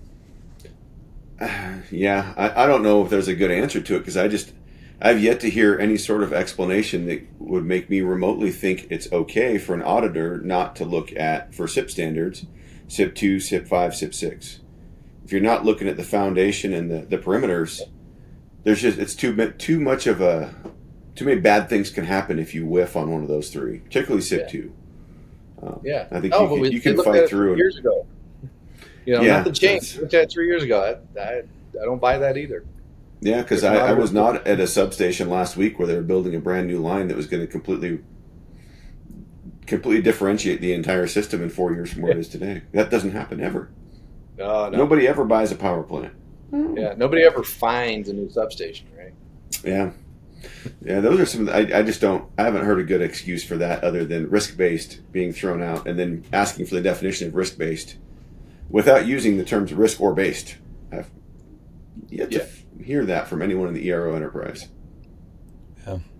Uh, 1.41 1.79
yeah, 1.91 2.35
I, 2.37 2.65
I 2.65 2.67
don't 2.67 2.83
know 2.83 3.03
if 3.05 3.11
there's 3.11 3.29
a 3.29 3.35
good 3.35 3.51
answer 3.51 3.81
to 3.81 3.97
it 3.97 3.99
because 4.01 4.17
I 4.17 4.29
just 4.29 4.53
I've 5.01 5.23
yet 5.23 5.41
to 5.41 5.51
hear 5.51 5.77
any 5.79 5.97
sort 5.97 6.23
of 6.23 6.33
explanation 6.33 7.07
that 7.07 7.27
would 7.41 7.65
make 7.65 7.91
me 7.91 8.01
remotely 8.01 8.53
think 8.53 8.87
it's 8.89 9.11
okay 9.12 9.59
for 9.59 9.75
an 9.75 9.83
auditor 9.83 10.41
not 10.41 10.77
to 10.77 10.85
look 10.85 11.15
at 11.17 11.55
for 11.55 11.67
CIP 11.67 11.91
standards, 11.91 12.47
CIP 12.87 13.15
two, 13.15 13.41
CIP 13.41 13.67
five, 13.67 13.97
CIP 13.97 14.15
six. 14.15 14.61
If 15.25 15.33
you're 15.33 15.41
not 15.41 15.64
looking 15.64 15.88
at 15.88 15.97
the 15.97 16.02
foundation 16.05 16.73
and 16.73 16.91
the, 16.91 17.00
the 17.02 17.19
perimeters, 17.19 17.81
there's 18.64 18.83
just 18.83 18.99
it's 18.99 19.14
too 19.14 19.35
too 19.52 19.81
much 19.81 20.07
of 20.07 20.21
a 20.21 20.55
too 21.14 21.25
many 21.25 21.41
bad 21.41 21.69
things 21.69 21.91
can 21.91 22.05
happen 22.05 22.38
if 22.38 22.55
you 22.55 22.67
whiff 22.67 22.97
on 22.97 23.11
one 23.11 23.23
of 23.23 23.29
those 23.29 23.50
three, 23.50 23.79
particularly 23.79 24.23
CIP 24.23 24.41
Yeah. 24.41 24.47
two. 24.49 24.73
Um, 25.62 25.81
Yeah, 25.85 26.07
I 26.11 26.21
think 26.21 26.35
Oh, 26.35 26.43
you 26.43 26.49
can, 26.49 26.61
we- 26.61 26.71
you 26.71 26.81
can 26.81 27.02
fight 27.02 27.29
through. 27.29 27.50
and- 27.50 27.59
years 27.59 27.76
ago. 27.79 28.07
You 29.05 29.17
know, 29.17 29.23
Yeah, 29.23 29.38
nothing 29.38 29.52
changed. 29.55 29.99
Looked 30.00 30.14
at 30.14 30.31
three 30.31 30.47
years 30.47 30.62
ago. 30.62 30.97
I, 31.17 31.21
I, 31.21 31.38
I 31.81 31.85
don't 31.85 32.00
buy 32.00 32.19
that 32.19 32.37
either. 32.37 32.64
Yeah, 33.21 33.43
because 33.43 33.62
I, 33.64 33.76
I 33.76 33.93
was 33.93 34.12
not 34.12 34.47
at 34.47 34.59
a 34.61 34.67
substation 34.67 35.29
last 35.29 35.57
week 35.57 35.79
where 35.79 35.87
they 35.88 35.95
were 35.97 36.02
building 36.02 36.35
a 36.35 36.41
brand 36.41 36.67
new 36.69 36.79
line 36.79 37.09
that 37.09 37.17
was 37.17 37.26
going 37.26 37.41
to 37.41 37.47
completely, 37.47 38.00
completely 39.67 40.02
differentiate 40.02 40.61
the 40.61 40.73
entire 40.73 41.07
system 41.07 41.43
in 41.43 41.49
four 41.50 41.73
years 41.73 41.93
from 41.93 42.02
where 42.02 42.12
it 42.12 42.19
is 42.19 42.29
today. 42.29 42.62
That 42.73 42.91
doesn't 42.91 43.12
happen 43.12 43.41
ever. 43.41 43.71
No, 44.39 44.69
no. 44.69 44.79
Nobody 44.79 45.07
ever 45.09 45.25
buys 45.25 45.53
a 45.53 45.57
power 45.57 45.83
plant. 45.83 46.12
Hmm. 46.51 46.77
Yeah, 46.77 46.95
nobody 46.97 47.23
ever 47.23 47.43
finds 47.43 48.09
a 48.09 48.12
new 48.12 48.29
substation, 48.31 48.87
right? 48.97 49.12
Yeah, 49.65 49.93
yeah. 50.83 51.01
Those 51.01 51.21
are 51.21 51.27
some. 51.27 51.49
I, 51.49 51.71
I 51.79 51.83
just 51.83 52.01
don't. 52.01 52.31
I 52.39 52.43
haven't 52.43 52.65
heard 52.65 52.79
a 52.81 52.85
good 52.85 53.01
excuse 53.03 53.45
for 53.45 53.57
that 53.59 53.85
other 53.85 54.05
than 54.05 54.29
risk 54.31 54.57
based 54.57 55.01
being 55.12 55.33
thrown 55.33 55.62
out, 55.62 55.87
and 55.87 55.99
then 55.99 56.25
asking 56.33 56.67
for 56.67 56.75
the 56.75 56.83
definition 56.83 57.29
of 57.29 57.35
risk 57.35 57.57
based 57.59 57.97
without 58.69 59.07
using 59.07 59.37
the 59.39 59.45
terms 59.45 59.73
risk 59.73 60.01
or 60.01 60.15
based. 60.15 60.57
I've 60.91 61.11
yet 62.09 62.31
to 62.33 62.37
Yeah. 62.39 62.43
f- 62.43 62.65
hear 62.85 63.05
that 63.07 63.29
from 63.29 63.43
anyone 63.43 63.69
in 63.69 63.75
the 63.75 63.87
ERO 63.89 64.15
enterprise. 64.15 64.69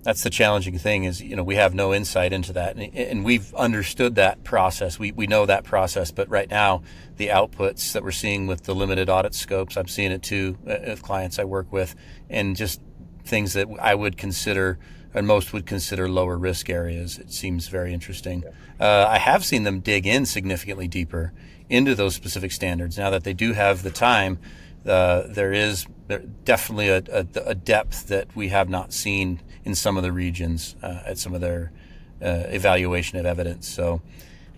That's 0.03 0.25
the 0.25 0.31
challenging 0.31 0.79
thing 0.79 1.05
is, 1.05 1.21
you 1.21 1.37
know, 1.37 1.45
we 1.45 1.55
have 1.55 1.75
no 1.75 1.95
insight 1.95 2.33
into 2.33 2.53
that. 2.55 2.77
And, 2.77 2.95
and 2.95 3.25
we've 3.25 3.55
understood 3.55 4.17
that 4.17 4.43
process. 4.43 4.99
We, 4.99 5.13
we 5.13 5.27
know 5.27 5.47
that 5.47 5.63
process. 5.65 6.11
But 6.11 6.29
right 6.29 6.51
now, 6.51 6.83
the 7.17 7.29
outputs 7.29 7.93
that 7.93 8.03
we're 8.03 8.11
seeing 8.11 8.47
with 8.47 8.65
the 8.65 8.75
limited 8.75 9.09
audit 9.09 9.35
scopes, 9.35 9.77
I'm 9.77 9.89
seeing 9.89 10.11
it 10.11 10.23
too 10.23 10.59
uh, 10.67 10.79
with 10.87 11.03
clients 11.03 11.39
I 11.39 11.45
work 11.45 11.73
with, 11.73 11.95
and 12.29 12.57
just 12.57 12.81
things 13.25 13.53
that 13.53 13.69
I 13.81 13.95
would 13.95 14.17
consider, 14.17 14.79
and 15.15 15.27
most 15.27 15.53
would 15.53 15.67
consider 15.67 16.09
lower 16.09 16.37
risk 16.37 16.69
areas. 16.69 17.19
It 17.19 17.33
seems 17.33 17.69
very 17.69 17.95
interesting. 17.95 18.43
Uh, 18.81 19.07
I 19.09 19.19
have 19.19 19.45
seen 19.45 19.63
them 19.63 19.81
dig 19.81 20.07
in 20.07 20.27
significantly 20.27 20.89
deeper 20.89 21.33
into 21.69 21.95
those 21.95 22.17
specific 22.17 22.51
standards 22.51 22.99
now 22.99 23.11
that 23.11 23.23
they 23.23 23.33
do 23.33 23.53
have 23.53 23.83
the 23.85 23.91
time. 23.91 24.39
Uh, 24.85 25.23
there 25.29 25.53
is 25.53 25.87
there 26.09 26.21
definitely 26.45 26.89
a, 26.89 27.03
a, 27.11 27.27
a 27.47 27.55
depth 27.55 28.09
that 28.09 28.35
we 28.35 28.49
have 28.49 28.69
not 28.69 28.93
seen 28.93 29.41
in 29.65 29.75
some 29.75 29.97
of 29.97 30.03
the 30.03 30.13
regions 30.13 30.77
uh, 30.83 31.03
at 31.07 31.19
some 31.19 31.35
of 31.35 31.41
their 31.41 31.73
uh, 32.21 32.45
evaluation 32.49 33.19
of 33.19 33.27
evidence. 33.27 33.69
So, 33.69 34.03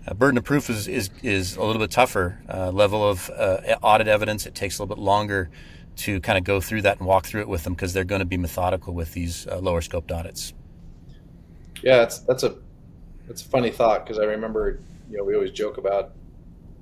uh, 0.07 0.15
burden 0.15 0.39
of 0.39 0.45
proof 0.45 0.69
is 0.69 0.87
is, 0.87 1.11
is 1.23 1.57
a 1.57 1.63
little 1.63 1.81
bit 1.81 1.91
tougher. 1.91 2.41
Uh, 2.49 2.71
level 2.71 3.09
of 3.09 3.31
uh, 3.31 3.77
audit 3.83 4.09
evidence 4.09 4.47
it 4.47 4.55
takes 4.55 4.79
a 4.79 4.83
little 4.83 4.95
bit 4.95 5.03
longer 5.03 5.51
to 5.97 6.21
kind 6.21 6.37
of 6.37 6.45
go 6.45 6.61
through 6.61 6.83
that 6.83 6.99
and 6.99 7.07
walk 7.07 7.27
through 7.27 7.41
it 7.41 7.49
with 7.49 7.65
them 7.65 7.75
because 7.75 7.93
they're 7.93 8.05
going 8.05 8.21
to 8.21 8.27
be 8.27 8.37
methodical 8.37 8.93
with 8.95 9.13
these 9.13 9.47
uh, 9.47 9.59
lower 9.59 9.81
scoped 9.81 10.13
audits. 10.13 10.53
Yeah, 11.83 11.99
that's 11.99 12.19
that's 12.21 12.43
a 12.43 12.57
that's 13.27 13.43
a 13.43 13.47
funny 13.47 13.71
thought 13.71 14.05
because 14.05 14.19
I 14.19 14.25
remember 14.25 14.81
you 15.11 15.19
know 15.19 15.25
we 15.25 15.35
always 15.35 15.53
joke 15.53 15.79
about 15.79 16.13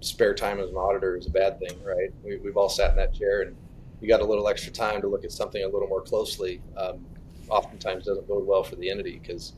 spare 0.01 0.35
time 0.35 0.59
as 0.59 0.71
an 0.71 0.77
auditor 0.77 1.17
is 1.17 1.27
a 1.27 1.31
bad 1.31 1.59
thing, 1.61 1.83
right? 1.85 2.13
We, 2.25 2.39
we've 2.39 2.57
all 2.57 2.69
sat 2.69 2.91
in 2.91 2.97
that 2.97 3.15
chair 3.15 3.43
and 3.43 3.57
you 4.03 4.09
got 4.09 4.21
a 4.21 4.25
little 4.25 4.49
extra 4.49 4.73
time 4.73 5.01
to 5.01 5.09
look 5.09 5.25
at 5.25 5.33
something 5.33 5.63
a 5.63 5.69
little 5.69 5.89
more 5.89 6.03
closely. 6.03 6.61
Um, 6.77 7.05
oftentimes 7.49 8.07
doesn't 8.07 8.27
bode 8.27 8.47
well 8.47 8.65
for 8.65 8.77
the 8.77 8.91
entity 8.91 9.21
because 9.23 9.53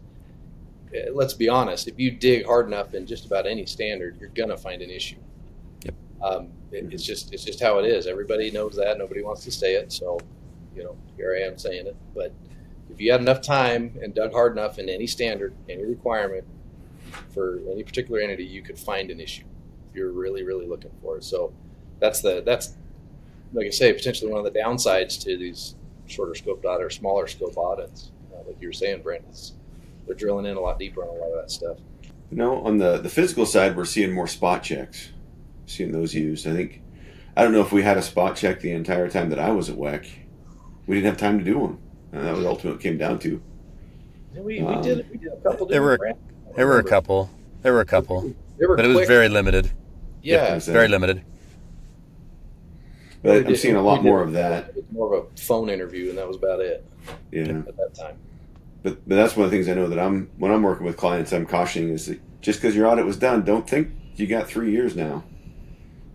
eh, 0.94 1.06
let's 1.12 1.34
be 1.34 1.48
honest, 1.48 1.88
if 1.88 1.98
you 1.98 2.10
dig 2.10 2.44
hard 2.44 2.66
enough 2.66 2.94
in 2.94 3.06
just 3.06 3.24
about 3.24 3.46
any 3.46 3.64
standard, 3.66 4.16
you're 4.20 4.30
gonna 4.30 4.56
find 4.56 4.82
an 4.82 4.90
issue. 4.90 5.16
Yep. 5.84 5.94
Um, 6.22 6.48
it, 6.72 6.92
it's 6.92 7.04
just 7.04 7.32
it's 7.32 7.44
just 7.44 7.60
how 7.60 7.78
it 7.78 7.86
is. 7.86 8.06
Everybody 8.06 8.50
knows 8.50 8.76
that. 8.76 8.98
Nobody 8.98 9.22
wants 9.22 9.44
to 9.44 9.50
say 9.50 9.74
it, 9.74 9.92
so 9.92 10.18
you 10.76 10.84
know 10.84 10.96
here 11.16 11.36
I 11.40 11.46
am 11.46 11.56
saying 11.56 11.86
it. 11.86 11.96
But 12.14 12.32
if 12.90 13.00
you 13.00 13.12
had 13.12 13.20
enough 13.20 13.40
time 13.40 13.96
and 14.02 14.14
dug 14.14 14.32
hard 14.32 14.52
enough 14.52 14.78
in 14.78 14.88
any 14.88 15.06
standard, 15.06 15.54
any 15.68 15.84
requirement 15.84 16.44
for 17.32 17.60
any 17.70 17.82
particular 17.82 18.20
entity, 18.20 18.44
you 18.44 18.62
could 18.62 18.78
find 18.78 19.10
an 19.10 19.20
issue 19.20 19.44
if 19.88 19.96
you're 19.96 20.12
really, 20.12 20.42
really 20.42 20.66
looking 20.66 20.90
for 21.00 21.16
it. 21.16 21.24
So 21.24 21.52
that's 21.98 22.20
the 22.20 22.42
that's 22.44 22.74
like 23.54 23.66
I 23.66 23.70
say, 23.70 23.92
potentially 23.92 24.30
one 24.30 24.44
of 24.44 24.52
the 24.52 24.58
downsides 24.58 25.18
to 25.22 25.36
these 25.38 25.76
shorter 26.06 26.34
scope 26.34 26.64
audit 26.64 26.84
or 26.84 26.90
smaller 26.90 27.26
scope 27.26 27.56
audits. 27.56 28.10
Uh, 28.32 28.38
like 28.46 28.56
you 28.60 28.68
were 28.68 28.72
saying, 28.72 29.00
Brent, 29.02 29.24
it's, 29.30 29.52
they're 30.06 30.14
drilling 30.16 30.44
in 30.46 30.56
a 30.56 30.60
lot 30.60 30.78
deeper 30.78 31.02
on 31.02 31.08
a 31.08 31.12
lot 31.20 31.30
of 31.30 31.40
that 31.40 31.50
stuff. 31.50 31.78
You 32.30 32.36
know, 32.36 32.62
on 32.64 32.78
the 32.78 32.98
the 32.98 33.08
physical 33.08 33.46
side, 33.46 33.76
we're 33.76 33.84
seeing 33.84 34.12
more 34.12 34.26
spot 34.26 34.62
checks, 34.62 35.10
seeing 35.66 35.92
those 35.92 36.14
used. 36.14 36.46
I 36.46 36.52
think 36.52 36.82
I 37.36 37.42
don't 37.44 37.52
know 37.52 37.60
if 37.60 37.72
we 37.72 37.82
had 37.82 37.96
a 37.96 38.02
spot 38.02 38.36
check 38.36 38.60
the 38.60 38.72
entire 38.72 39.08
time 39.08 39.30
that 39.30 39.38
I 39.38 39.50
was 39.50 39.70
at 39.70 39.76
WECC. 39.76 40.08
We 40.86 40.96
didn't 40.96 41.06
have 41.06 41.16
time 41.16 41.38
to 41.38 41.44
do 41.44 41.58
one, 41.58 41.78
and 42.12 42.26
that 42.26 42.36
was 42.36 42.44
ultimately 42.44 42.72
what 42.72 42.80
came 42.80 42.98
down 42.98 43.18
to. 43.20 43.40
Yeah, 44.34 44.40
we, 44.40 44.60
we 44.60 44.66
Um, 44.66 44.82
did 44.82 45.08
we 45.10 45.18
did 45.18 45.32
a 45.32 45.36
couple. 45.36 45.66
there 45.66 45.82
were- 45.82 45.98
There 46.56 46.66
were 46.66 46.78
a 46.78 46.84
couple. 46.84 47.30
There 47.62 47.72
were 47.72 47.80
a 47.80 47.86
couple, 47.86 48.34
were 48.58 48.76
but 48.76 48.84
it 48.84 48.88
was 48.88 49.06
very 49.08 49.28
limited. 49.28 49.70
yeah. 50.22 50.58
So- 50.58 50.72
Very 50.72 50.88
limited. 50.88 51.22
But 53.24 53.32
We 53.32 53.38
I'm 53.38 53.44
did- 53.46 53.58
seeing 53.58 53.74
a 53.74 53.82
lot 53.82 53.96
did- 53.96 54.04
more 54.04 54.22
of 54.22 54.32
that. 54.34 54.68
It 54.68 54.76
was 54.76 54.84
more 54.92 55.14
of 55.14 55.24
a 55.24 55.40
phone 55.40 55.70
interview, 55.70 56.10
and 56.10 56.18
that 56.18 56.28
was 56.28 56.36
about 56.36 56.60
it 56.60 56.84
Yeah. 57.32 57.42
at 57.66 57.76
that 57.78 57.94
time. 57.94 58.16
But 58.82 59.08
but 59.08 59.14
that's 59.16 59.34
one 59.34 59.46
of 59.46 59.50
the 59.50 59.56
things 59.56 59.66
I 59.68 59.72
know 59.74 59.88
that 59.88 59.98
I'm 59.98 60.28
when 60.38 60.52
I'm 60.52 60.62
working 60.62 60.84
with 60.86 60.98
clients, 60.98 61.32
I'm 61.32 61.46
cautioning 61.46 61.88
is 61.88 62.04
that 62.06 62.20
just 62.42 62.60
because 62.60 62.76
your 62.76 62.86
audit 62.86 63.06
was 63.06 63.16
done, 63.16 63.42
don't 63.42 63.68
think 63.68 63.88
you 64.16 64.26
got 64.26 64.46
three 64.46 64.70
years 64.70 64.94
now. 64.94 65.24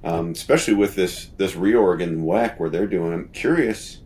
Um, 0.03 0.29
especially 0.31 0.75
with 0.75 0.93
this 0.95 1.31
this 1.37 1.53
reorg 1.55 2.01
and 2.03 2.23
WECC 2.23 2.59
where 2.59 2.69
they're 2.69 2.87
doing. 2.87 3.11
I'm 3.11 3.29
curious. 3.33 4.01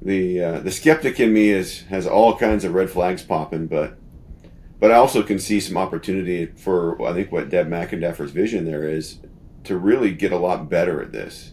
The 0.00 0.42
uh, 0.42 0.58
the 0.60 0.70
skeptic 0.70 1.20
in 1.20 1.32
me 1.32 1.50
is 1.50 1.82
has 1.90 2.06
all 2.06 2.36
kinds 2.36 2.64
of 2.64 2.72
red 2.72 2.88
flags 2.90 3.22
popping, 3.22 3.66
but 3.66 3.98
but 4.80 4.90
I 4.90 4.94
also 4.94 5.22
can 5.22 5.38
see 5.38 5.60
some 5.60 5.76
opportunity 5.76 6.46
for 6.46 7.00
I 7.06 7.12
think 7.12 7.30
what 7.30 7.50
Deb 7.50 7.68
McIndeffer's 7.68 8.30
vision 8.32 8.64
there 8.64 8.88
is 8.88 9.18
to 9.64 9.76
really 9.76 10.10
get 10.12 10.32
a 10.32 10.38
lot 10.38 10.68
better 10.70 11.00
at 11.02 11.12
this 11.12 11.52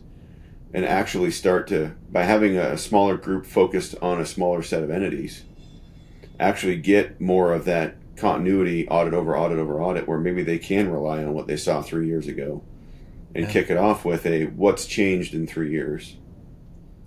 and 0.74 0.86
actually 0.86 1.32
start 1.32 1.68
to 1.68 1.92
by 2.12 2.24
having 2.24 2.58
a 2.58 2.78
smaller 2.78 3.18
group 3.18 3.46
focused 3.46 3.96
on 4.02 4.20
a 4.22 4.26
smaller 4.26 4.62
set 4.62 4.84
of 4.84 4.92
entities 4.92 5.44
actually 6.40 6.76
get 6.78 7.20
more 7.20 7.54
of 7.54 7.66
that 7.66 7.96
continuity 8.16 8.88
audit 8.90 9.14
over 9.14 9.38
audit 9.38 9.58
over 9.58 9.82
audit 9.82 10.08
where 10.08 10.20
maybe 10.20 10.44
they 10.44 10.58
can 10.60 10.90
rely 10.92 11.24
on 11.24 11.34
what 11.34 11.48
they 11.48 11.58
saw 11.58 11.82
three 11.82 12.08
years 12.08 12.28
ago 12.28 12.62
and 13.34 13.46
Yeah. 13.46 13.52
kick 13.52 13.70
it 13.70 13.78
off 13.78 14.04
with 14.06 14.26
a 14.26 14.46
what's 14.46 14.86
changed 14.86 15.34
in 15.34 15.48
three 15.48 15.72
years 15.72 16.18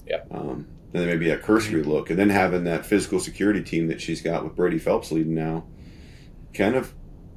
Yeah. 0.07 0.23
um, 0.31 0.67
and 0.93 1.03
then 1.03 1.07
maybe 1.07 1.31
a 1.31 1.39
cursory 1.39 1.83
look 1.83 2.11
and 2.11 2.19
then 2.19 2.31
having 2.31 2.65
that 2.65 2.85
physical 2.87 3.21
security 3.21 3.63
team 3.63 3.87
that 3.89 4.01
she's 4.01 4.23
got 4.23 4.43
with 4.45 4.57
brady 4.57 4.79
phelps 4.79 5.13
leading 5.13 5.35
now 5.35 5.65
kind 6.55 6.75
of 6.75 6.93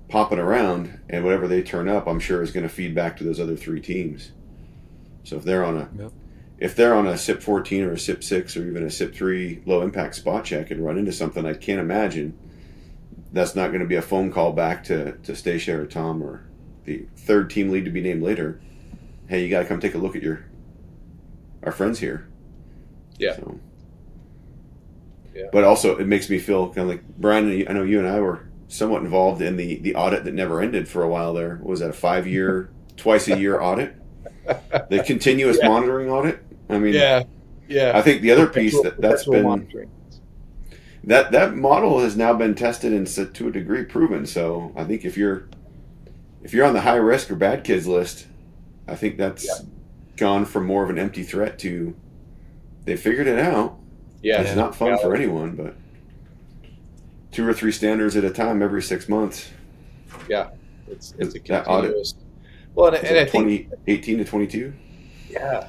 popping 0.10 0.40
around 0.40 1.00
and 1.10 1.24
whatever 1.24 1.48
they 1.48 1.62
turn 1.62 1.88
up 1.90 2.08
i'm 2.08 2.20
sure 2.20 2.42
is 2.42 2.52
going 2.52 2.68
to 2.68 2.74
feed 2.74 2.94
back 2.96 3.16
to 3.18 3.24
those 3.24 3.40
other 3.40 3.56
three 3.56 3.80
teams 3.82 4.32
so 5.26 5.36
if 5.36 5.44
they're 5.44 5.66
on 5.66 5.76
a 5.78 5.90
Yep. 5.98 6.12
if 6.60 6.76
they're 6.76 6.94
on 6.94 7.06
a 7.06 7.18
CIP 7.18 7.42
14 7.42 7.84
or 7.84 7.92
a 7.92 8.00
CIP 8.00 8.24
6 8.24 8.56
or 8.56 8.66
even 8.68 8.84
a 8.84 8.90
CIP 8.90 9.14
3 9.14 9.62
low 9.66 9.82
impact 9.82 10.16
spot 10.16 10.46
check 10.46 10.72
and 10.72 10.86
run 10.86 10.98
into 10.98 11.12
something, 11.12 11.46
I 11.46 11.54
can't 11.54 11.82
imagine 11.82 12.34
that's 13.34 13.56
not 13.56 13.68
going 13.68 13.82
to 13.82 13.88
be 13.88 13.96
a 13.96 14.02
phone 14.02 14.32
call 14.32 14.54
back 14.54 14.84
to, 14.86 15.14
to 15.18 15.36
Stacia 15.36 15.78
or 15.78 15.86
Tom 15.86 16.24
or 16.24 16.46
the 16.86 17.06
third 17.18 17.50
team 17.50 17.70
lead 17.70 17.84
to 17.84 17.92
be 17.92 18.02
named 18.02 18.24
later. 18.24 18.62
Hey, 19.28 19.44
you 19.44 19.50
got 19.50 19.60
to 19.60 19.66
come 19.66 19.82
take 19.82 19.96
a 19.96 19.98
look 19.98 20.16
at 20.16 20.24
your 20.24 20.46
our 21.64 21.72
friends 21.74 22.00
here. 22.00 22.28
Yeah. 23.18 23.36
So. 23.36 23.60
Yeah. 25.34 25.48
But 25.52 25.64
also, 25.66 25.98
it 25.98 26.08
makes 26.08 26.30
me 26.30 26.40
feel 26.40 26.68
kind 26.68 26.80
of 26.80 26.88
like 26.88 27.18
Bryan. 27.18 27.66
I 27.68 27.74
know 27.74 27.84
you 27.84 28.00
and 28.00 28.08
I 28.08 28.20
were 28.22 28.48
somewhat 28.68 29.02
involved 29.02 29.42
in 29.42 29.58
the 29.58 29.78
the 29.80 29.96
audit 29.96 30.24
that 30.24 30.34
never 30.34 30.62
ended 30.62 30.88
for 30.88 31.04
a 31.04 31.10
while. 31.10 31.34
There 31.34 31.56
what 31.58 31.70
was 31.70 31.80
that 31.82 31.90
a 31.90 31.94
five 31.94 32.28
year, 32.28 32.70
twice 32.96 33.28
a 33.28 33.38
year 33.38 33.60
audit, 33.60 33.96
the 34.90 35.04
continuous 35.06 35.58
Yeah. 35.62 35.70
monitoring 35.70 36.10
audit. 36.10 36.40
I 36.70 36.78
mean, 36.80 36.94
Yeah, 36.94 37.24
yeah. 37.68 37.92
I 37.96 38.02
think 38.02 38.22
the 38.22 38.32
other 38.32 38.48
piece 38.48 38.80
that 38.82 39.00
that's 39.00 39.26
been 39.28 39.44
monitoring. 39.44 39.90
that 41.04 41.32
that 41.32 41.56
model 41.56 42.00
has 42.00 42.16
now 42.18 42.34
been 42.34 42.56
tested 42.56 42.94
and 42.94 43.08
to 43.08 43.48
a 43.48 43.52
degree 43.52 43.84
proven. 43.84 44.26
So 44.26 44.72
I 44.76 44.84
think 44.84 45.06
if 45.06 45.18
you're 45.18 45.48
if 46.44 46.54
you're 46.54 46.66
on 46.66 46.74
the 46.74 46.82
high 46.82 46.96
risk 46.96 47.32
or 47.32 47.36
bad 47.36 47.64
kids 47.64 47.88
list, 47.88 48.28
I 48.88 48.96
think 48.96 49.18
that's 49.18 49.46
Yeah. 49.46 49.66
gone 50.18 50.46
from 50.46 50.66
more 50.66 50.84
of 50.84 50.90
an 50.90 51.00
empty 51.00 51.24
threat 51.24 51.58
to 51.60 51.96
they 52.86 52.96
figured 52.96 53.28
it 53.28 53.40
out. 53.40 53.78
Yeah, 54.22 54.42
It's 54.42 54.56
not 54.56 54.76
fun 54.76 54.98
for 55.00 55.16
anyone, 55.16 55.56
but 55.56 55.76
two 57.32 57.48
or 57.48 57.54
three 57.54 57.72
standards 57.72 58.16
at 58.16 58.24
a 58.24 58.30
time 58.32 58.62
every 58.62 58.82
six 58.82 59.08
months. 59.10 59.50
Yeah, 60.30 60.50
it's 60.88 61.14
it's 61.20 61.36
a 61.36 61.40
continuous. 61.40 62.16
Well, 62.76 62.94
and, 62.94 63.06
and 63.06 63.18
I 63.18 63.26
think 63.26 63.70
2018 63.72 64.18
to 64.20 64.26
22? 64.26 64.74
Yeah, 65.30 65.68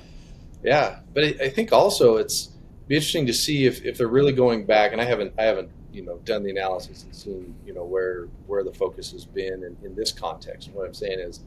yeah, 0.62 0.98
but 1.14 1.24
I, 1.24 1.26
I 1.44 1.48
think 1.48 1.72
also 1.72 2.16
it's 2.16 2.50
be 2.88 2.96
interesting 2.96 3.26
to 3.26 3.32
see 3.32 3.66
if, 3.66 3.84
if 3.84 3.96
they're 3.98 4.08
really 4.08 4.32
going 4.32 4.66
back. 4.66 4.92
And 4.92 5.00
I 5.00 5.04
haven't 5.04 5.32
I 5.38 5.44
haven't 5.44 5.70
you 5.92 6.02
know 6.02 6.18
done 6.24 6.42
the 6.42 6.50
analysis 6.50 7.04
and 7.04 7.14
seen 7.14 7.54
you 7.64 7.72
know 7.72 7.84
where 7.84 8.26
where 8.46 8.62
the 8.62 8.72
focus 8.72 9.12
has 9.12 9.24
been 9.24 9.64
in, 9.64 9.76
in 9.84 9.94
this 9.94 10.12
context. 10.12 10.68
And 10.68 10.76
what 10.76 10.86
I'm 10.86 10.94
saying 10.94 11.20
is, 11.20 11.40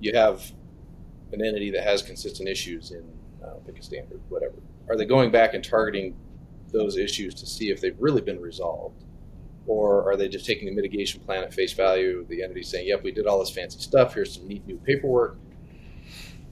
you 0.00 0.14
have 0.14 0.52
an 1.32 1.44
entity 1.44 1.70
that 1.70 1.84
has 1.84 2.02
consistent 2.02 2.48
issues 2.48 2.90
in 2.90 3.04
uh, 3.42 3.54
pick 3.64 3.78
a 3.78 3.82
standard, 3.82 4.20
whatever. 4.28 4.54
Are 4.88 4.96
they 4.96 5.04
going 5.04 5.30
back 5.30 5.54
and 5.54 5.64
targeting 5.64 6.14
those 6.72 6.96
issues 6.96 7.34
to 7.34 7.46
see 7.46 7.70
if 7.70 7.80
they've 7.80 7.96
really 7.98 8.20
been 8.20 8.40
resolved? 8.40 9.04
Or 9.66 10.10
are 10.10 10.16
they 10.16 10.28
just 10.28 10.44
taking 10.44 10.66
the 10.66 10.74
mitigation 10.74 11.20
plan 11.20 11.44
at 11.44 11.54
face 11.54 11.72
value? 11.72 12.26
The 12.28 12.42
entity 12.42 12.62
saying, 12.62 12.88
"Yep, 12.88 13.04
we 13.04 13.12
did 13.12 13.26
all 13.26 13.38
this 13.38 13.50
fancy 13.50 13.78
stuff. 13.78 14.14
Here's 14.14 14.34
some 14.34 14.48
neat 14.48 14.66
new 14.66 14.76
paperwork." 14.78 15.36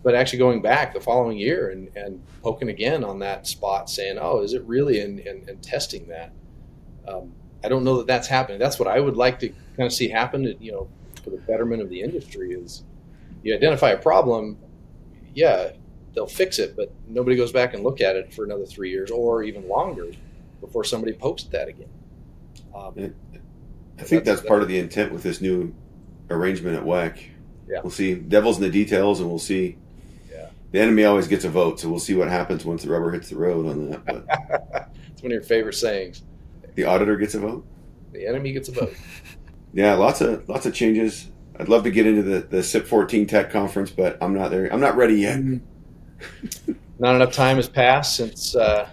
but 0.02 0.14
actually 0.14 0.38
going 0.38 0.62
back 0.62 0.94
the 0.94 1.00
following 1.00 1.36
year 1.36 1.70
and, 1.70 1.94
and 1.96 2.22
poking 2.42 2.68
again 2.68 3.04
on 3.04 3.18
that 3.18 3.46
spot, 3.46 3.90
saying, 3.90 4.18
"Oh, 4.20 4.40
is 4.40 4.54
it 4.54 4.62
really?" 4.64 5.00
and, 5.00 5.20
and, 5.20 5.48
and 5.48 5.62
testing 5.62 6.08
that. 6.08 6.32
Um, 7.06 7.32
I 7.62 7.68
don't 7.68 7.84
know 7.84 7.98
that 7.98 8.06
that's 8.06 8.28
happening. 8.28 8.58
That's 8.58 8.78
what 8.78 8.88
I 8.88 8.98
would 9.00 9.16
like 9.16 9.38
to 9.40 9.48
kind 9.48 9.86
of 9.86 9.92
see 9.92 10.08
happen. 10.08 10.56
You 10.60 10.72
know, 10.72 10.88
for 11.22 11.30
the 11.30 11.36
betterment 11.38 11.82
of 11.82 11.90
the 11.90 12.00
industry 12.00 12.52
is 12.52 12.82
you 13.42 13.54
identify 13.54 13.90
a 13.90 13.98
problem, 13.98 14.58
yeah, 15.34 15.72
they'll 16.14 16.26
fix 16.26 16.58
it, 16.58 16.76
but 16.76 16.92
nobody 17.06 17.36
goes 17.36 17.52
back 17.52 17.74
and 17.74 17.82
look 17.82 18.00
at 18.00 18.16
it 18.16 18.32
for 18.32 18.44
another 18.44 18.66
three 18.66 18.90
years 18.90 19.10
or 19.10 19.42
even 19.42 19.68
longer 19.68 20.10
before 20.60 20.84
somebody 20.84 21.12
pokes 21.12 21.44
at 21.44 21.50
that 21.50 21.68
again. 21.68 21.88
Um, 22.74 22.94
I 23.98 24.02
think 24.02 24.24
that's, 24.24 24.40
that's 24.40 24.48
part 24.48 24.62
of 24.62 24.68
the 24.68 24.78
intent 24.78 25.12
with 25.12 25.22
this 25.22 25.40
new 25.40 25.74
arrangement 26.30 26.76
at 26.76 26.84
WECC. 26.84 27.30
Yeah. 27.68 27.80
We'll 27.82 27.90
see 27.90 28.14
devils 28.14 28.56
in 28.56 28.62
the 28.62 28.70
details, 28.70 29.20
and 29.20 29.28
we'll 29.28 29.38
see. 29.38 29.76
Yeah. 30.30 30.48
The 30.72 30.80
enemy 30.80 31.04
always 31.04 31.28
gets 31.28 31.44
a 31.44 31.50
vote, 31.50 31.78
so 31.78 31.88
we'll 31.88 32.00
see 32.00 32.14
what 32.14 32.28
happens 32.28 32.64
once 32.64 32.82
the 32.82 32.90
rubber 32.90 33.12
hits 33.12 33.28
the 33.28 33.36
road 33.36 33.66
on 33.66 33.90
that. 33.90 34.04
But 34.04 34.26
it's 35.12 35.22
one 35.22 35.30
of 35.30 35.34
your 35.34 35.42
favorite 35.42 35.74
sayings. 35.74 36.22
The 36.74 36.84
auditor 36.84 37.16
gets 37.16 37.34
a 37.34 37.40
vote. 37.40 37.64
The 38.12 38.26
enemy 38.26 38.52
gets 38.52 38.68
a 38.68 38.72
vote. 38.72 38.94
yeah, 39.72 39.94
lots 39.94 40.20
of 40.20 40.48
lots 40.48 40.66
of 40.66 40.74
changes. 40.74 41.30
I'd 41.58 41.68
love 41.68 41.84
to 41.84 41.90
get 41.90 42.06
into 42.06 42.22
the 42.22 42.40
the 42.40 42.62
CIP 42.62 42.86
14 42.86 43.26
Tech 43.26 43.50
conference, 43.50 43.90
but 43.90 44.18
I'm 44.20 44.34
not 44.34 44.50
there. 44.50 44.72
I'm 44.72 44.80
not 44.80 44.96
ready 44.96 45.14
yet. 45.14 45.40
not 46.98 47.14
enough 47.14 47.32
time 47.32 47.56
has 47.56 47.68
passed 47.68 48.16
since. 48.16 48.56
Uh, 48.56 48.88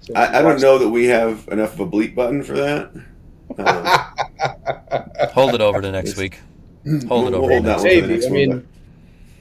since 0.00 0.16
I, 0.16 0.38
I 0.38 0.42
don't 0.42 0.60
know 0.60 0.78
that 0.78 0.88
we 0.88 1.06
have 1.06 1.46
enough 1.48 1.74
of 1.74 1.80
a 1.80 1.86
bleep 1.86 2.14
button 2.14 2.42
for 2.42 2.54
that. 2.54 2.90
Uh, 3.58 5.28
hold 5.32 5.54
it 5.54 5.60
over 5.60 5.80
to 5.80 5.90
next 5.90 6.16
week. 6.16 6.40
Hold 7.08 7.28
it 7.28 7.34
over. 7.34 7.40
We'll 7.40 7.50
hold 7.50 7.64
that 7.64 7.78
one 7.78 8.00
for 8.00 8.06
the 8.06 8.06
next 8.08 8.26
I 8.26 8.30
mean, 8.30 8.50
one. 8.50 8.68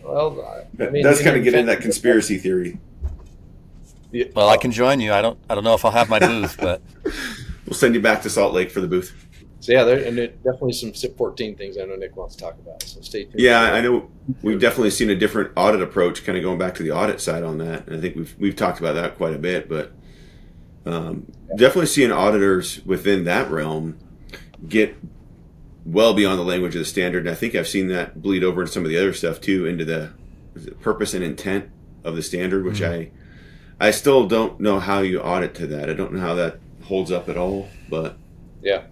well, 0.03 0.65
I 0.79 0.89
mean, 0.89 1.03
that's 1.03 1.21
kind 1.21 1.35
of 1.35 1.43
get 1.43 1.53
into 1.53 1.71
that 1.71 1.81
conspiracy 1.81 2.37
theory. 2.37 2.79
Well, 4.35 4.49
I 4.49 4.57
can 4.57 4.71
join 4.71 4.99
you. 4.99 5.11
I 5.11 5.21
don't. 5.21 5.39
I 5.49 5.55
don't 5.55 5.63
know 5.63 5.73
if 5.73 5.83
I'll 5.85 5.91
have 5.91 6.09
my 6.09 6.19
booth, 6.19 6.57
but 6.59 6.81
we'll 7.65 7.73
send 7.73 7.95
you 7.95 8.01
back 8.01 8.21
to 8.23 8.29
Salt 8.29 8.53
Lake 8.53 8.71
for 8.71 8.79
the 8.79 8.87
booth. 8.87 9.13
So 9.63 9.71
yeah, 9.71 9.85
there 9.85 10.05
and 10.05 10.17
there 10.17 10.27
definitely 10.27 10.73
some 10.73 10.93
CIP 10.93 11.17
14 11.17 11.55
things 11.55 11.77
I 11.77 11.85
know 11.85 11.95
Nick 11.95 12.17
wants 12.17 12.35
to 12.35 12.43
talk 12.43 12.55
about. 12.59 12.83
So 12.83 12.99
stay 13.01 13.23
tuned. 13.23 13.39
Yeah, 13.39 13.61
I 13.61 13.79
know 13.79 14.11
we've 14.41 14.59
definitely 14.59 14.89
seen 14.89 15.09
a 15.09 15.15
different 15.15 15.51
audit 15.55 15.81
approach, 15.81 16.25
kind 16.25 16.37
of 16.37 16.43
going 16.43 16.57
back 16.57 16.75
to 16.75 16.83
the 16.83 16.91
audit 16.91 17.21
side 17.21 17.43
on 17.43 17.59
that. 17.59 17.87
And 17.87 17.95
I 17.95 18.01
think 18.01 18.17
we've 18.17 18.35
we've 18.37 18.55
talked 18.57 18.79
about 18.79 18.95
that 18.95 19.15
quite 19.15 19.33
a 19.33 19.39
bit, 19.39 19.69
but 19.69 19.93
um, 20.85 21.31
definitely 21.55 21.85
seeing 21.85 22.11
auditors 22.11 22.85
within 22.85 23.23
that 23.23 23.49
realm 23.49 23.97
get 24.67 24.95
well 25.85 26.13
beyond 26.13 26.39
the 26.39 26.43
language 26.43 26.75
of 26.75 26.79
the 26.79 26.85
standard. 26.85 27.25
And 27.25 27.29
I 27.29 27.35
think 27.35 27.55
I've 27.55 27.67
seen 27.67 27.87
that 27.87 28.21
bleed 28.21 28.43
over 28.43 28.61
into 28.61 28.73
some 28.73 28.83
of 28.83 28.89
the 28.89 28.97
other 28.97 29.13
stuff 29.13 29.41
too, 29.41 29.65
into 29.65 29.85
the 29.85 30.11
purpose 30.81 31.13
and 31.13 31.23
intent 31.23 31.69
of 32.03 32.15
the 32.15 32.21
standard, 32.21 32.63
which 32.65 32.79
mm-hmm. 32.79 33.11
I 33.81 33.87
I 33.87 33.91
still 33.91 34.27
don't 34.27 34.59
know 34.59 34.79
how 34.79 34.99
you 34.99 35.19
audit 35.19 35.55
to 35.55 35.67
that. 35.67 35.89
I 35.89 35.93
don't 35.93 36.13
know 36.13 36.21
how 36.21 36.35
that 36.35 36.59
holds 36.83 37.11
up 37.11 37.27
at 37.27 37.37
all, 37.37 37.67
but 37.89 38.17
yeah. 38.61 38.83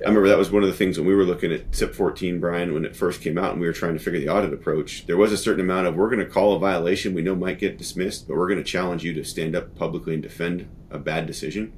I 0.00 0.08
remember 0.08 0.28
that 0.28 0.38
was 0.38 0.50
one 0.50 0.62
of 0.62 0.68
the 0.68 0.76
things 0.76 0.96
when 0.96 1.08
we 1.08 1.14
were 1.14 1.24
looking 1.24 1.52
at 1.52 1.74
CIP 1.74 1.92
14, 1.92 2.38
Bryan, 2.38 2.72
when 2.72 2.84
it 2.84 2.94
first 2.94 3.20
came 3.20 3.36
out 3.36 3.52
and 3.52 3.60
we 3.60 3.66
were 3.66 3.72
trying 3.72 3.94
to 3.94 3.98
figure 3.98 4.20
the 4.20 4.28
audit 4.28 4.52
approach. 4.52 5.06
There 5.06 5.16
was 5.16 5.32
a 5.32 5.36
certain 5.36 5.60
amount 5.60 5.88
of 5.88 5.96
we're 5.96 6.08
going 6.08 6.24
to 6.24 6.32
call 6.32 6.54
a 6.54 6.58
violation 6.58 7.14
we 7.14 7.22
know 7.22 7.34
might 7.34 7.58
get 7.58 7.78
dismissed, 7.78 8.28
but 8.28 8.36
we're 8.36 8.46
going 8.46 8.62
to 8.62 8.64
challenge 8.64 9.02
you 9.02 9.12
to 9.14 9.24
stand 9.24 9.56
up 9.56 9.74
publicly 9.74 10.14
and 10.14 10.22
defend 10.22 10.68
a 10.90 10.98
bad 10.98 11.26
decision 11.26 11.72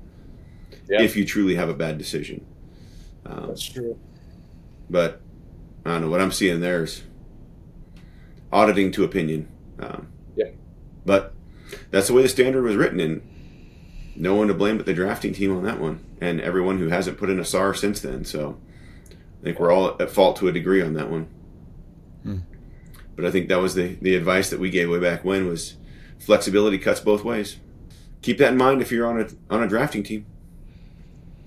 yeah. 0.87 1.01
if 1.01 1.17
you 1.17 1.25
truly 1.25 1.55
have 1.55 1.71
a 1.71 1.75
bad 1.75 1.97
decision. 1.97 2.45
Um, 3.27 3.49
That's 3.49 3.65
true. 3.65 3.99
But 4.89 5.21
I 5.85 5.91
don't 5.93 6.03
know 6.03 6.11
what 6.11 6.21
I'm 6.21 6.33
seeing 6.33 6.61
there 6.61 6.85
is 6.85 7.03
auditing 8.53 8.93
to 8.93 9.05
opinion. 9.05 9.49
Um, 9.79 10.09
yeah. 10.37 10.51
But 11.05 11.35
that's 11.91 12.09
the 12.09 12.15
way 12.15 12.23
the 12.23 12.29
standard 12.29 12.63
was 12.63 12.77
written, 12.77 13.01
and 13.01 13.23
no 14.17 14.35
one 14.35 14.49
to 14.49 14.55
blame 14.55 14.77
but 14.77 14.87
the 14.87 14.95
drafting 14.95 15.33
team 15.33 15.57
on 15.57 15.63
that 15.65 15.81
one, 15.81 16.05
and 16.21 16.41
everyone 16.41 16.79
who 16.79 16.89
hasn't 16.89 17.19
put 17.19 17.31
in 17.31 17.41
a 17.41 17.45
SAR 17.45 17.75
since 17.75 18.01
then. 18.01 18.25
So 18.25 18.59
I 19.11 19.45
think 19.45 19.59
we're 19.59 19.73
all 19.73 19.97
at 20.01 20.11
fault 20.11 20.37
to 20.37 20.49
a 20.49 20.53
degree 20.53 20.83
on 20.83 20.95
that 20.95 21.11
one. 21.11 21.29
Hmm. 22.23 22.39
But 23.17 23.25
I 23.25 23.31
think 23.31 23.49
that 23.49 23.61
was 23.61 23.75
the, 23.75 23.97
the 24.01 24.15
advice 24.15 24.51
that 24.51 24.61
we 24.61 24.71
gave 24.71 24.91
way 24.91 24.99
back 24.99 25.25
when 25.25 25.47
was 25.47 25.77
flexibility 26.19 26.79
cuts 26.79 27.01
both 27.01 27.25
ways. 27.25 27.57
Keep 28.23 28.39
that 28.39 28.53
in 28.53 28.59
mind 28.59 28.83
if 28.83 28.93
you're 28.93 29.07
on 29.07 29.21
a 29.21 29.29
on 29.49 29.63
a 29.63 29.69
drafting 29.69 30.03
team. 30.03 30.27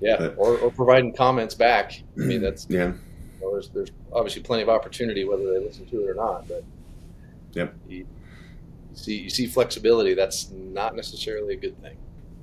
Yeah, 0.03 0.17
but, 0.17 0.35
or, 0.37 0.57
or 0.57 0.71
providing 0.71 1.13
comments 1.13 1.55
back. 1.55 2.03
I 2.17 2.21
mean, 2.21 2.41
that's 2.41 2.67
yeah. 2.69 2.87
You 2.87 2.95
know, 3.41 3.51
there's 3.51 3.69
there's 3.69 3.91
obviously 4.11 4.41
plenty 4.41 4.63
of 4.63 4.69
opportunity 4.69 5.23
whether 5.23 5.43
they 5.43 5.65
listen 5.65 5.85
to 5.87 6.03
it 6.03 6.09
or 6.09 6.13
not, 6.13 6.47
but 6.47 6.63
yep. 7.53 7.73
You, 7.87 7.99
you 7.99 8.05
see 8.93 9.21
you 9.21 9.29
see 9.29 9.47
flexibility. 9.47 10.13
That's 10.13 10.51
not 10.51 10.95
necessarily 10.95 11.53
a 11.53 11.57
good 11.57 11.81
thing. 11.81 11.97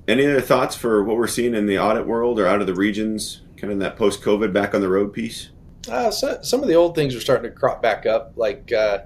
Any 0.08 0.26
other 0.26 0.40
thoughts 0.40 0.74
for 0.74 1.04
what 1.04 1.16
we're 1.16 1.26
seeing 1.26 1.54
in 1.54 1.66
the 1.66 1.78
audit 1.78 2.06
world 2.06 2.40
or 2.40 2.46
out 2.46 2.60
of 2.60 2.66
the 2.66 2.74
regions, 2.74 3.42
kind 3.56 3.64
of 3.64 3.72
in 3.72 3.78
that 3.80 3.96
post 3.96 4.22
COVID 4.22 4.52
back 4.52 4.74
on 4.74 4.80
the 4.80 4.88
road 4.88 5.12
piece? 5.12 5.50
Uh, 5.88 6.10
so, 6.10 6.40
some 6.42 6.62
of 6.62 6.68
the 6.68 6.74
old 6.74 6.94
things 6.94 7.14
are 7.14 7.20
starting 7.20 7.50
to 7.50 7.56
crop 7.56 7.82
back 7.82 8.06
up. 8.06 8.32
Like 8.36 8.72
uh, 8.72 9.00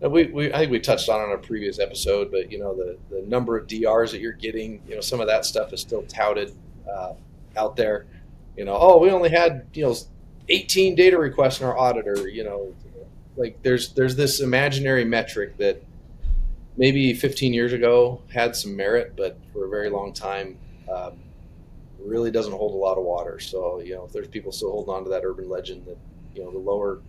we, 0.00 0.26
we, 0.26 0.52
I 0.52 0.58
think 0.58 0.72
we 0.72 0.80
touched 0.80 1.08
on 1.08 1.20
on 1.20 1.32
a 1.32 1.38
previous 1.38 1.78
episode, 1.78 2.30
but 2.30 2.50
you 2.50 2.58
know 2.58 2.74
the 2.74 2.98
the 3.10 3.22
number 3.22 3.56
of 3.56 3.66
DRs 3.66 4.12
that 4.12 4.20
you're 4.20 4.32
getting, 4.32 4.82
you 4.88 4.94
know, 4.94 5.00
some 5.00 5.20
of 5.20 5.26
that 5.28 5.44
stuff 5.44 5.72
is 5.72 5.80
still 5.80 6.02
touted 6.02 6.52
uh, 6.92 7.14
out 7.58 7.76
there. 7.76 8.06
You 8.56 8.64
know, 8.64 8.76
oh, 8.78 8.98
we 8.98 9.10
only 9.10 9.30
had 9.30 9.66
you 9.74 9.84
know 9.84 9.94
18 10.48 10.94
data 10.94 11.18
requests 11.18 11.60
in 11.60 11.66
our 11.66 11.76
auditor. 11.76 12.28
You 12.28 12.44
know, 12.44 12.74
like 13.36 13.62
there's 13.62 13.92
there's 13.92 14.16
this 14.16 14.40
imaginary 14.40 15.04
metric 15.04 15.56
that 15.58 15.82
maybe 16.76 17.12
15 17.12 17.52
years 17.52 17.72
ago 17.72 18.22
had 18.32 18.56
some 18.56 18.76
merit, 18.76 19.14
but 19.16 19.38
for 19.52 19.66
a 19.66 19.68
very 19.68 19.90
long 19.90 20.12
time, 20.12 20.56
um, 20.92 21.18
really 21.98 22.30
doesn't 22.30 22.52
hold 22.52 22.72
a 22.72 22.76
lot 22.76 22.96
of 22.96 23.04
water. 23.04 23.38
So 23.38 23.80
you 23.80 23.94
know, 23.94 24.04
if 24.04 24.12
there's 24.12 24.28
people 24.28 24.52
still 24.52 24.70
holding 24.70 24.94
on 24.94 25.04
to 25.04 25.10
that 25.10 25.24
urban 25.24 25.48
legend 25.48 25.86
that 25.86 25.98
you 26.34 26.44
know 26.44 26.50
the 26.50 26.58
lower, 26.58 27.00